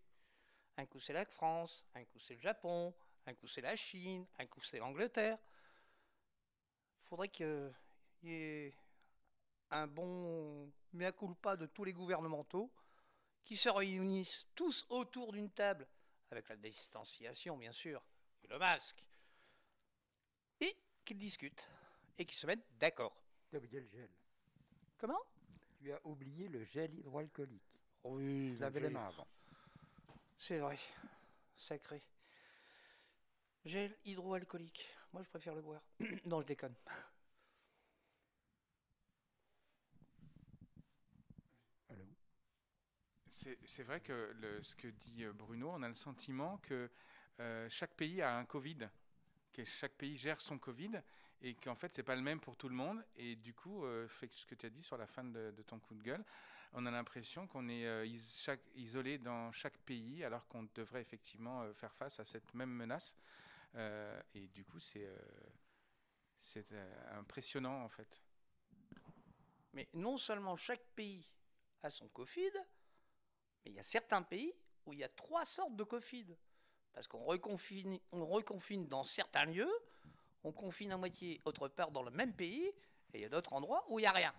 Un 0.77 0.85
coup 0.85 0.99
c'est 0.99 1.13
la 1.13 1.25
France, 1.25 1.85
un 1.95 2.05
coup 2.05 2.19
c'est 2.19 2.35
le 2.35 2.41
Japon, 2.41 2.93
un 3.25 3.33
coup 3.33 3.47
c'est 3.47 3.61
la 3.61 3.75
Chine, 3.75 4.25
un 4.37 4.45
coup 4.45 4.61
c'est 4.61 4.79
l'Angleterre. 4.79 5.37
Il 7.01 7.07
faudrait 7.07 7.29
qu'il 7.29 7.73
y 8.23 8.33
ait 8.33 8.75
un 9.71 9.87
bon 9.87 10.71
mea 10.93 11.11
culpa 11.11 11.55
de 11.55 11.65
tous 11.65 11.83
les 11.83 11.93
gouvernementaux 11.93 12.71
qui 13.43 13.57
se 13.57 13.69
réunissent 13.69 14.47
tous 14.55 14.85
autour 14.89 15.31
d'une 15.31 15.49
table, 15.51 15.87
avec 16.31 16.47
la 16.49 16.55
distanciation 16.55 17.57
bien 17.57 17.71
sûr, 17.71 18.03
le 18.47 18.57
masque, 18.57 19.07
et 20.59 20.75
qu'ils 21.03 21.17
discutent, 21.17 21.67
et 22.19 22.25
qu'ils 22.25 22.37
se 22.37 22.45
mettent 22.45 22.65
d'accord. 22.77 23.15
Tu 23.49 23.55
as 23.55 23.59
oublié 23.59 23.79
le 23.79 23.87
gel. 23.87 24.09
Comment? 24.97 25.19
Tu 25.79 25.91
as 25.91 26.05
oublié 26.05 26.47
le 26.49 26.63
gel 26.65 26.93
hydroalcoolique. 26.93 27.79
Oui, 28.03 28.53
Je 28.55 28.59
lavais 28.61 28.81
les 28.81 28.89
mains 28.89 29.07
avant. 29.07 29.27
C'est 30.37 30.59
vrai, 30.59 30.77
sacré. 31.55 32.01
Gel 33.65 33.95
hydroalcoolique. 34.05 34.89
Moi, 35.13 35.23
je 35.23 35.29
préfère 35.29 35.55
le 35.55 35.61
boire. 35.61 35.81
non, 36.25 36.41
je 36.41 36.47
déconne. 36.47 36.75
Allô? 41.89 42.05
C'est 43.65 43.83
vrai 43.83 44.01
que 44.01 44.33
le- 44.41 44.61
ce 44.63 44.75
que 44.75 44.87
dit 44.87 45.23
euh, 45.23 45.33
Bruno, 45.33 45.69
on 45.71 45.81
a 45.83 45.87
le 45.87 45.95
sentiment 45.95 46.57
que 46.57 46.89
euh, 47.39 47.69
chaque 47.69 47.93
pays 47.95 48.21
a 48.21 48.35
un 48.35 48.45
Covid, 48.45 48.89
que 49.53 49.63
chaque 49.63 49.93
pays 49.93 50.17
gère 50.17 50.41
son 50.41 50.57
Covid 50.59 51.01
et 51.41 51.55
qu'en 51.55 51.75
fait 51.75 51.91
c'est 51.95 52.03
pas 52.03 52.15
le 52.15 52.21
même 52.21 52.39
pour 52.39 52.55
tout 52.55 52.69
le 52.69 52.75
monde. 52.75 53.03
Et 53.17 53.35
du 53.35 53.53
coup, 53.53 53.85
euh, 53.85 54.07
fait 54.07 54.31
ce 54.31 54.45
que 54.45 54.55
tu 54.55 54.65
as 54.65 54.69
dit 54.69 54.83
sur 54.83 54.97
la 54.97 55.07
fin 55.07 55.23
de, 55.23 55.53
ton 55.67 55.79
coup 55.79 55.95
de 55.95 56.03
gueule, 56.03 56.23
on 56.73 56.85
a 56.85 56.91
l'impression 56.91 57.47
qu'on 57.47 57.67
est 57.67 57.85
euh, 57.85 58.05
isolé 58.75 59.17
dans 59.17 59.51
chaque 59.51 59.77
pays 59.79 60.23
alors 60.23 60.47
qu'on 60.47 60.67
devrait 60.75 61.01
effectivement 61.01 61.63
euh, 61.63 61.73
faire 61.73 61.93
face 61.93 62.19
à 62.19 62.25
cette 62.25 62.53
même 62.53 62.69
menace. 62.69 63.15
Euh, 63.75 64.21
et 64.33 64.47
du 64.47 64.63
coup, 64.65 64.79
c'est 64.79 65.07
impressionnant 67.11 67.83
en 67.83 67.89
fait. 67.89 68.21
Mais 69.73 69.87
non 69.93 70.17
seulement 70.17 70.55
chaque 70.57 70.83
pays 70.95 71.29
a 71.83 71.89
son 71.89 72.07
Covid, 72.09 72.51
mais 73.63 73.71
il 73.71 73.73
y 73.73 73.79
a 73.79 73.83
certains 73.83 74.23
pays 74.23 74.53
où 74.85 74.93
il 74.93 74.99
y 74.99 75.03
a 75.03 75.09
trois 75.09 75.45
sortes 75.45 75.75
de 75.75 75.83
Covid. 75.83 76.35
Parce 76.93 77.07
qu'on 77.07 77.23
reconfine, 77.23 77.99
on 78.11 78.25
reconfine 78.25 78.87
dans 78.87 79.03
certains 79.03 79.45
lieux, 79.45 79.71
on 80.43 80.51
confine 80.51 80.91
à 80.91 80.97
moitié 80.97 81.41
autre 81.45 81.67
part 81.67 81.91
dans 81.91 82.03
le 82.03 82.11
même 82.11 82.33
pays, 82.33 82.65
et 83.13 83.17
il 83.17 83.21
y 83.21 83.25
a 83.25 83.29
d'autres 83.29 83.53
endroits 83.53 83.85
où 83.89 83.99
il 83.99 84.03
n'y 84.03 84.07
a 84.07 84.11
rien. 84.11 84.33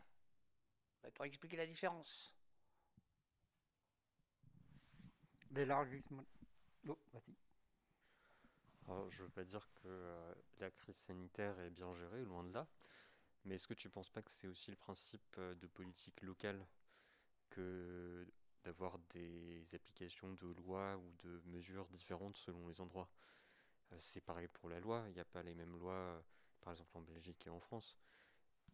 Va 1.03 1.11
t 1.11 1.25
expliquer 1.25 1.57
la 1.57 1.67
différence 1.67 2.35
L'élargissement. 5.51 6.25
Oh, 6.89 6.99
vas-y. 7.13 7.35
Alors, 8.89 9.11
je 9.11 9.23
veux 9.23 9.29
pas 9.29 9.45
dire 9.45 9.69
que 9.75 9.89
euh, 9.89 10.35
la 10.59 10.71
crise 10.71 10.97
sanitaire 10.97 11.59
est 11.61 11.71
bien 11.71 11.95
gérée, 11.95 12.25
loin 12.25 12.45
de 12.45 12.53
là. 12.53 12.67
Mais 13.45 13.57
est-ce 13.57 13.67
que 13.67 13.75
tu 13.75 13.89
penses 13.89 14.11
pas 14.11 14.23
que 14.23 14.31
c'est 14.31 14.49
aussi 14.49 14.71
le 14.71 14.77
principe 14.77 15.37
euh, 15.39 15.55
de 15.55 15.67
politique 15.67 16.21
locale 16.23 16.67
que 17.51 18.27
d'avoir 18.65 18.99
des 19.11 19.65
applications 19.75 20.33
de 20.35 20.49
lois 20.63 20.97
ou 20.97 21.13
de 21.25 21.41
mesures 21.47 21.89
différentes 21.89 22.37
selon 22.37 22.69
les 22.69 22.81
endroits? 22.81 23.09
Euh, 23.93 23.97
c'est 23.99 24.21
pareil 24.21 24.49
pour 24.49 24.69
la 24.69 24.81
loi, 24.81 25.05
il 25.09 25.13
n'y 25.15 25.21
a 25.21 25.25
pas 25.25 25.43
les 25.43 25.55
mêmes 25.55 25.77
lois, 25.79 25.95
euh, 25.95 26.21
par 26.61 26.73
exemple 26.73 26.97
en 26.97 27.03
Belgique 27.03 27.47
et 27.47 27.51
en 27.51 27.61
France. 27.61 27.97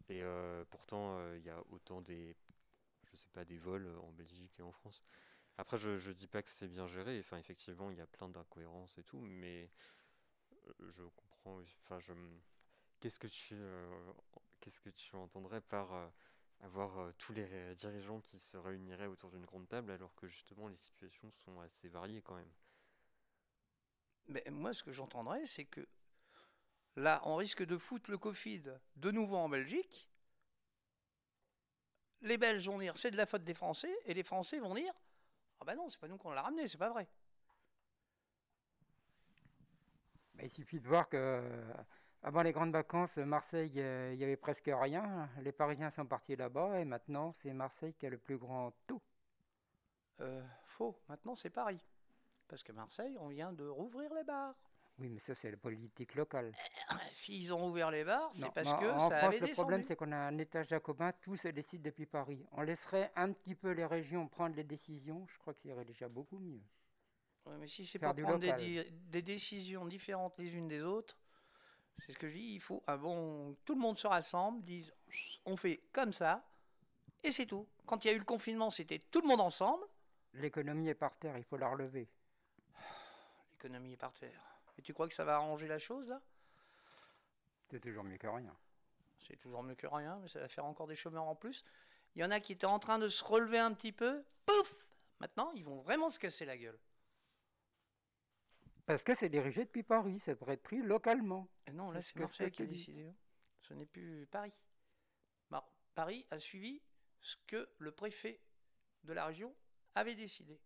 Et 0.08 0.22
euh, 0.22 0.64
pourtant, 0.70 1.18
il 1.34 1.42
y 1.42 1.50
a 1.50 1.60
autant 1.70 2.00
des, 2.02 2.36
je 3.10 3.16
sais 3.16 3.28
pas, 3.32 3.44
des 3.44 3.58
vols 3.58 3.88
en 4.04 4.12
Belgique 4.12 4.58
et 4.60 4.62
en 4.62 4.72
France. 4.72 5.02
Après, 5.58 5.78
je, 5.78 5.98
je 5.98 6.12
dis 6.12 6.28
pas 6.28 6.42
que 6.42 6.50
c'est 6.50 6.68
bien 6.68 6.86
géré, 6.88 7.18
enfin, 7.20 7.38
effectivement, 7.38 7.90
il 7.90 7.98
y 7.98 8.02
a 8.02 8.06
plein 8.08 8.28
d'incohérences 8.28 8.98
et 8.98 9.04
tout, 9.04 9.20
mais 9.20 9.70
je 10.90 11.02
comprends, 11.16 11.60
enfin, 11.84 11.98
je, 12.00 12.12
qu'est-ce 13.00 13.18
que 13.18 13.26
tu, 13.28 13.56
qu'est-ce 14.60 14.80
que 14.80 14.90
tu 14.90 15.16
entendrais 15.16 15.60
par 15.60 16.12
avoir 16.60 17.14
tous 17.18 17.32
les 17.32 17.74
dirigeants 17.74 18.20
qui 18.20 18.38
se 18.38 18.56
réuniraient 18.56 19.06
autour 19.06 19.30
d'une 19.30 19.44
grande 19.46 19.68
table 19.68 19.90
alors 19.90 20.14
que 20.14 20.28
justement 20.28 20.68
les 20.68 20.76
situations 20.76 21.30
sont 21.32 21.60
assez 21.60 21.88
variées 21.88 22.22
quand 22.22 22.36
même? 22.36 22.52
Mais 24.28 24.44
moi, 24.50 24.72
ce 24.72 24.82
que 24.82 24.92
j'entendrais, 24.92 25.46
c'est 25.46 25.64
que 25.64 25.86
là, 26.96 27.20
on 27.24 27.36
risque 27.36 27.64
de 27.64 27.76
foutre 27.76 28.10
le 28.10 28.18
Covid 28.18 28.62
de 28.96 29.10
nouveau 29.10 29.36
en 29.36 29.48
Belgique. 29.48 30.08
Les 32.22 32.38
Belges 32.38 32.66
vont 32.66 32.78
dire 32.78 32.96
c'est 32.98 33.10
de 33.10 33.16
la 33.16 33.26
faute 33.26 33.44
des 33.44 33.54
Français, 33.54 33.94
et 34.06 34.14
les 34.14 34.22
Français 34.22 34.58
vont 34.58 34.74
dire 34.74 34.92
ah 35.60 35.64
ben 35.64 35.74
non, 35.76 35.88
c'est 35.88 36.00
pas 36.00 36.08
nous 36.08 36.18
qu'on 36.18 36.32
l'a 36.32 36.42
ramené, 36.42 36.66
c'est 36.66 36.78
pas 36.78 36.90
vrai. 36.90 37.06
Bah, 40.34 40.42
il 40.44 40.50
suffit 40.50 40.80
de 40.80 40.88
voir 40.88 41.08
que 41.08 41.16
euh, 41.16 41.72
avant 42.22 42.42
les 42.42 42.52
grandes 42.52 42.72
vacances, 42.72 43.16
Marseille, 43.18 43.80
euh, 43.80 44.12
il 44.12 44.18
y 44.18 44.24
avait 44.24 44.36
presque 44.36 44.70
rien. 44.72 45.30
Les 45.42 45.52
Parisiens 45.52 45.90
sont 45.90 46.06
partis 46.06 46.36
là-bas 46.36 46.80
et 46.80 46.84
maintenant 46.84 47.32
c'est 47.32 47.52
Marseille 47.52 47.94
qui 47.94 48.06
a 48.06 48.10
le 48.10 48.18
plus 48.18 48.36
grand 48.36 48.72
taux. 48.86 49.02
Euh, 50.20 50.42
faux. 50.64 50.98
Maintenant, 51.08 51.34
c'est 51.34 51.50
Paris. 51.50 51.80
Parce 52.48 52.62
que 52.62 52.72
Marseille, 52.72 53.16
on 53.20 53.28
vient 53.28 53.52
de 53.52 53.66
rouvrir 53.66 54.12
les 54.14 54.24
bars. 54.24 54.54
Oui, 54.98 55.10
mais 55.10 55.20
ça 55.20 55.34
c'est 55.34 55.50
la 55.50 55.56
politique 55.56 56.14
locale. 56.14 56.52
S'ils 57.10 57.52
ont 57.52 57.68
ouvert 57.68 57.90
les 57.90 58.04
bars, 58.04 58.30
c'est 58.32 58.50
parce 58.52 58.72
que 58.72 58.90
en 58.90 59.10
ça 59.10 59.18
France, 59.18 59.34
avait 59.34 59.40
le 59.40 59.52
problème 59.52 59.82
c'est 59.82 59.94
qu'on 59.94 60.10
a 60.12 60.16
un 60.16 60.38
État 60.38 60.62
jacobin, 60.62 61.12
tout 61.20 61.36
se 61.36 61.48
décide 61.48 61.82
depuis 61.82 62.06
Paris. 62.06 62.46
On 62.52 62.62
laisserait 62.62 63.12
un 63.14 63.32
petit 63.32 63.54
peu 63.54 63.72
les 63.72 63.84
régions 63.84 64.26
prendre 64.26 64.56
les 64.56 64.64
décisions, 64.64 65.26
je 65.28 65.38
crois 65.38 65.52
que 65.52 65.60
ça 65.60 65.68
irait 65.68 65.84
déjà 65.84 66.08
beaucoup 66.08 66.38
mieux. 66.38 66.62
Ouais, 67.44 67.58
mais 67.58 67.66
si 67.66 67.84
c'est 67.84 67.98
pour 67.98 68.14
prendre 68.14 68.38
des, 68.38 68.90
des 68.90 69.22
décisions 69.22 69.84
différentes 69.84 70.38
les 70.38 70.54
unes 70.54 70.68
des 70.68 70.80
autres, 70.80 71.18
c'est 71.98 72.12
ce 72.12 72.18
que 72.18 72.28
je 72.28 72.34
dis, 72.34 72.54
il 72.54 72.60
faut 72.60 72.82
un 72.86 72.96
bon... 72.96 73.54
Tout 73.66 73.74
le 73.74 73.80
monde 73.80 73.98
se 73.98 74.06
rassemble, 74.06 74.62
dise 74.64 74.92
on 75.44 75.56
fait 75.56 75.82
comme 75.92 76.12
ça, 76.12 76.42
et 77.22 77.30
c'est 77.30 77.46
tout. 77.46 77.68
Quand 77.84 78.04
il 78.04 78.08
y 78.08 78.10
a 78.10 78.14
eu 78.14 78.18
le 78.18 78.24
confinement, 78.24 78.70
c'était 78.70 78.98
tout 78.98 79.20
le 79.20 79.28
monde 79.28 79.40
ensemble, 79.40 79.84
L'économie 80.32 80.88
est 80.88 80.94
par 80.94 81.16
terre, 81.16 81.38
il 81.38 81.44
faut 81.44 81.56
la 81.56 81.68
relever. 81.70 82.08
L'économie 83.66 83.96
par 83.96 84.12
terre. 84.14 84.40
Et 84.78 84.82
tu 84.82 84.92
crois 84.94 85.08
que 85.08 85.14
ça 85.14 85.24
va 85.24 85.36
arranger 85.36 85.66
la 85.66 85.78
chose, 85.78 86.08
là? 86.08 86.22
C'est 87.70 87.80
toujours 87.80 88.04
mieux 88.04 88.18
que 88.18 88.26
rien. 88.28 88.56
C'est 89.18 89.36
toujours 89.36 89.62
mieux 89.62 89.74
que 89.74 89.86
rien, 89.86 90.18
mais 90.20 90.28
ça 90.28 90.40
va 90.40 90.48
faire 90.48 90.64
encore 90.64 90.86
des 90.86 90.94
chômeurs 90.96 91.24
en 91.24 91.34
plus. 91.34 91.64
Il 92.14 92.20
y 92.22 92.24
en 92.24 92.30
a 92.30 92.38
qui 92.40 92.52
étaient 92.52 92.66
en 92.66 92.78
train 92.78 92.98
de 92.98 93.08
se 93.08 93.24
relever 93.24 93.58
un 93.58 93.72
petit 93.72 93.92
peu, 93.92 94.24
pouf 94.44 94.88
Maintenant, 95.18 95.50
ils 95.52 95.64
vont 95.64 95.80
vraiment 95.80 96.10
se 96.10 96.18
casser 96.18 96.44
la 96.44 96.58
gueule. 96.58 96.78
Parce 98.84 99.02
que 99.02 99.14
c'est 99.14 99.30
dirigé 99.30 99.64
depuis 99.64 99.82
Paris, 99.82 100.20
ça 100.20 100.34
devrait 100.34 100.54
être 100.54 100.62
pris 100.62 100.82
localement. 100.82 101.48
Et 101.66 101.72
non, 101.72 101.90
là, 101.90 102.02
C'est 102.02 102.16
Marseille 102.16 102.50
qui 102.52 102.62
a 102.62 102.66
décidé. 102.66 103.06
hein. 103.06 103.14
Ce 103.62 103.72
n'est 103.74 103.86
plus 103.86 104.26
Paris. 104.26 104.54
Mar- 105.50 105.68
Paris 105.94 106.26
a 106.30 106.38
suivi 106.38 106.82
ce 107.20 107.36
que 107.46 107.68
le 107.78 107.90
préfet 107.92 108.40
de 109.04 109.12
la 109.14 109.24
région 109.24 109.54
avait 109.94 110.14
décidé. 110.14 110.60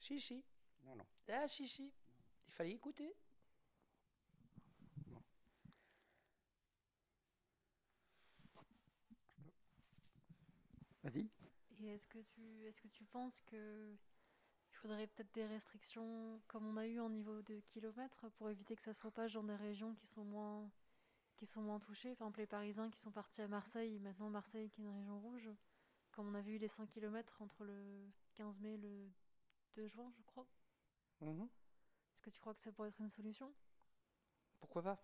Si, 0.00 0.20
si. 0.20 0.44
Non, 0.84 0.96
non. 0.96 1.06
Ah, 1.28 1.46
si, 1.48 1.66
si. 1.66 1.92
Il 2.46 2.52
fallait 2.52 2.72
écouter. 2.72 3.14
Vas-y. 11.02 11.28
Et 11.80 11.94
est-ce 11.94 12.06
que 12.06 12.18
tu, 12.18 12.64
est-ce 12.66 12.80
que 12.80 12.88
tu 12.88 13.04
penses 13.04 13.40
que 13.42 13.96
il 14.70 14.76
faudrait 14.76 15.06
peut-être 15.08 15.32
des 15.34 15.46
restrictions 15.46 16.40
comme 16.46 16.66
on 16.66 16.76
a 16.76 16.86
eu 16.86 17.00
en 17.00 17.08
niveau 17.08 17.42
de 17.42 17.60
kilomètres 17.60 18.28
pour 18.36 18.50
éviter 18.50 18.76
que 18.76 18.82
ça 18.82 18.92
se 18.92 18.98
propage 18.98 19.34
dans 19.34 19.42
des 19.42 19.56
régions 19.56 19.94
qui 19.94 20.06
sont 20.06 20.24
moins, 20.24 20.70
qui 21.36 21.46
sont 21.46 21.62
moins 21.62 21.80
touchées? 21.80 22.14
Par 22.14 22.26
exemple, 22.28 22.40
les 22.40 22.46
Parisiens 22.46 22.90
qui 22.90 23.00
sont 23.00 23.10
partis 23.10 23.42
à 23.42 23.48
Marseille, 23.48 23.98
maintenant 24.00 24.30
Marseille 24.30 24.70
qui 24.70 24.82
est 24.82 24.84
une 24.84 24.96
région 24.96 25.18
rouge, 25.20 25.50
comme 26.12 26.28
on 26.28 26.34
avait 26.34 26.52
eu 26.52 26.58
les 26.58 26.68
100 26.68 26.86
km 26.86 27.42
entre 27.42 27.64
le 27.64 28.08
15 28.34 28.60
mai 28.60 28.74
et 28.74 28.78
le 28.78 29.10
2 29.74 29.86
juin, 29.86 30.12
je 30.16 30.22
crois. 30.22 30.46
Mhm. 31.20 31.48
Est-ce 32.14 32.22
que 32.22 32.30
tu 32.30 32.40
crois 32.40 32.54
que 32.54 32.60
ça 32.60 32.72
pourrait 32.72 32.88
être 32.90 33.00
une 33.00 33.08
solution? 33.10 33.52
Pourquoi 34.60 34.82
pas? 34.82 34.98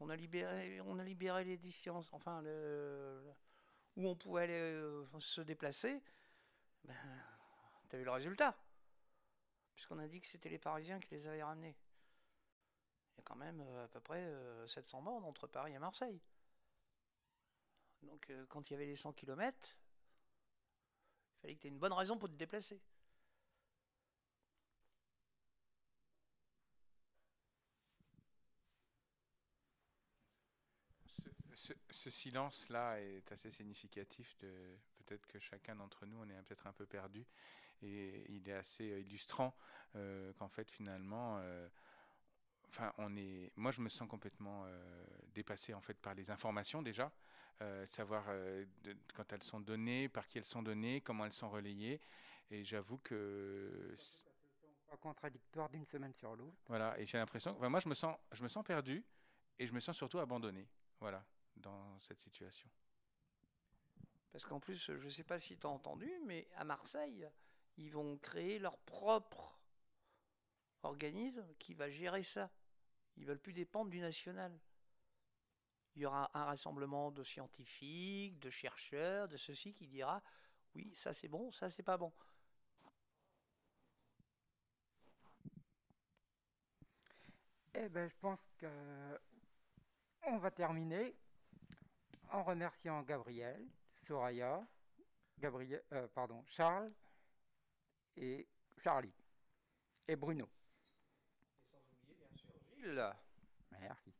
On 0.00 0.10
a, 0.10 0.16
libéré, 0.16 0.80
on 0.82 0.98
a 0.98 1.04
libéré 1.04 1.44
les 1.44 1.56
distances, 1.56 2.12
enfin, 2.12 2.42
le, 2.42 3.22
le- 3.24 3.32
où 3.96 4.08
on 4.08 4.16
pouvait 4.16 4.42
aller 4.44 4.54
euh, 4.54 5.06
se 5.20 5.40
déplacer. 5.40 6.02
Ben, 6.84 6.94
T'as 7.88 7.98
vu 7.98 8.04
le 8.04 8.10
résultat 8.12 8.56
Puisqu'on 9.74 9.98
a 10.00 10.08
dit 10.08 10.20
que 10.20 10.26
c'était 10.26 10.48
les 10.48 10.58
Parisiens 10.58 10.98
qui 10.98 11.14
les 11.14 11.28
avaient 11.28 11.42
ramenés. 11.44 11.76
Il 13.14 13.18
y 13.18 13.20
a 13.20 13.22
quand 13.24 13.34
même 13.36 13.60
euh, 13.60 13.84
à 13.84 13.88
peu 13.88 14.00
près 14.00 14.20
euh, 14.24 14.66
700 14.68 15.00
morts 15.02 15.24
entre 15.26 15.46
Paris 15.48 15.72
et 15.74 15.78
Marseille. 15.78 16.20
Donc, 18.02 18.30
euh, 18.30 18.46
quand 18.48 18.70
il 18.70 18.72
y 18.72 18.76
avait 18.76 18.86
les 18.86 18.96
100 18.96 19.12
km, 19.12 19.76
il 21.38 21.40
fallait 21.40 21.54
que 21.54 21.60
tu 21.60 21.66
aies 21.66 21.70
une 21.70 21.78
bonne 21.78 21.92
raison 21.94 22.18
pour 22.18 22.28
te 22.28 22.34
déplacer. 22.34 22.80
Ce, 31.56 31.72
ce- 31.72 31.72
ce 31.90 32.10
silence-là 32.10 33.00
est 33.00 33.32
assez 33.32 33.50
significatif 33.50 34.36
de 34.38 34.76
peut-être 34.98 35.26
que 35.26 35.38
chacun 35.38 35.74
d'entre 35.74 36.04
nous 36.06 36.18
on 36.18 36.28
est 36.28 36.42
peut-être 36.42 36.66
un 36.66 36.72
peu 36.72 36.84
perdu 36.86 37.24
et 37.82 38.24
il 38.30 38.46
est 38.48 38.52
assez 38.52 38.90
euh, 38.92 39.00
illustrant 39.00 39.56
euh, 39.94 40.32
qu'en 40.34 40.48
fait 40.48 40.70
finalement 40.70 41.38
euh, 41.40 41.68
enfin 42.68 42.92
on 42.98 43.16
est 43.16 43.50
moi 43.56 43.72
je 43.72 43.80
me 43.80 43.88
sens 43.88 44.06
complètement 44.08 44.64
euh, 44.66 45.06
dépassé 45.34 45.72
en 45.74 45.80
fait 45.80 45.94
par 45.98 46.14
les 46.14 46.30
informations 46.30 46.82
déjà 46.82 47.10
de 47.60 47.86
savoir 47.86 48.26
de- 48.82 48.94
quand 49.14 49.32
elles 49.32 49.42
sont 49.42 49.60
données 49.60 50.10
par 50.10 50.28
qui 50.28 50.36
elles 50.36 50.44
sont 50.44 50.62
données 50.62 51.00
comment 51.00 51.24
elles 51.24 51.32
sont 51.32 51.48
relayées. 51.48 52.02
Et 52.50 52.64
j'avoue 52.64 52.98
que 52.98 53.96
Pas 54.90 54.96
contradictoire 54.98 55.70
d'une 55.70 55.86
semaine 55.86 56.12
sur 56.12 56.36
l'autre. 56.36 56.54
voilà, 56.68 56.98
et 57.00 57.06
j'ai 57.06 57.16
l'impression, 57.16 57.52
enfin, 57.56 57.70
moi 57.70 57.80
je 57.80 57.88
me 57.88 57.94
sens, 57.94 58.14
je 58.32 58.42
me 58.42 58.48
sens 58.48 58.62
perdu 58.62 59.02
et 59.58 59.66
je 59.66 59.72
me 59.72 59.80
sens 59.80 59.96
surtout 59.96 60.18
abandonné, 60.18 60.68
voilà, 61.00 61.24
dans 61.56 61.98
cette 62.00 62.20
situation. 62.20 62.68
Parce 64.32 64.44
qu'en 64.44 64.60
plus, 64.60 64.76
je 64.76 64.92
ne 64.92 65.10
sais 65.10 65.24
pas 65.24 65.38
si 65.38 65.56
tu 65.56 65.66
as 65.66 65.70
entendu, 65.70 66.10
mais 66.24 66.48
à 66.56 66.64
Marseille, 66.64 67.28
ils 67.78 67.90
vont 67.90 68.18
créer 68.18 68.58
leur 68.58 68.78
propre 68.78 69.58
organisme 70.82 71.46
qui 71.58 71.74
va 71.74 71.90
gérer 71.90 72.22
ça. 72.22 72.50
Ils 73.16 73.24
veulent 73.24 73.40
plus 73.40 73.52
dépendre 73.52 73.90
du 73.90 74.00
national. 74.00 74.58
Il 75.94 76.02
y 76.02 76.06
aura 76.06 76.30
un 76.34 76.44
rassemblement 76.44 77.10
de 77.10 77.24
scientifiques, 77.24 78.38
de 78.38 78.50
chercheurs, 78.50 79.28
de 79.28 79.36
ceci 79.36 79.72
qui 79.72 79.86
dira 79.86 80.22
oui, 80.74 80.94
ça 80.94 81.14
c'est 81.14 81.28
bon, 81.28 81.50
ça 81.50 81.70
c'est 81.70 81.82
pas 81.82 81.96
bon. 81.96 82.12
Eh 87.72 87.88
ben, 87.88 88.08
je 88.08 88.16
pense 88.16 88.40
que 88.58 89.18
on 90.22 90.38
va 90.38 90.50
terminer 90.50 91.14
en 92.30 92.42
remerciant 92.42 93.02
Gabriel, 93.02 93.66
Soraya, 94.06 94.66
Gabriel, 95.38 95.82
euh, 95.92 96.06
pardon, 96.14 96.44
Charles 96.48 96.92
et 98.16 98.46
Charlie 98.82 99.12
et 100.08 100.16
Bruno. 100.16 100.48
Gilles, 102.76 103.10
Merci. 103.80 104.12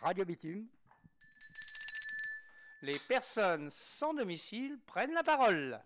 Radio 0.00 0.24
Bitume. 0.24 0.66
les 2.82 2.98
personnes 3.00 3.70
sans 3.70 4.14
domicile 4.14 4.78
prennent 4.86 5.12
la 5.12 5.22
parole. 5.22 5.78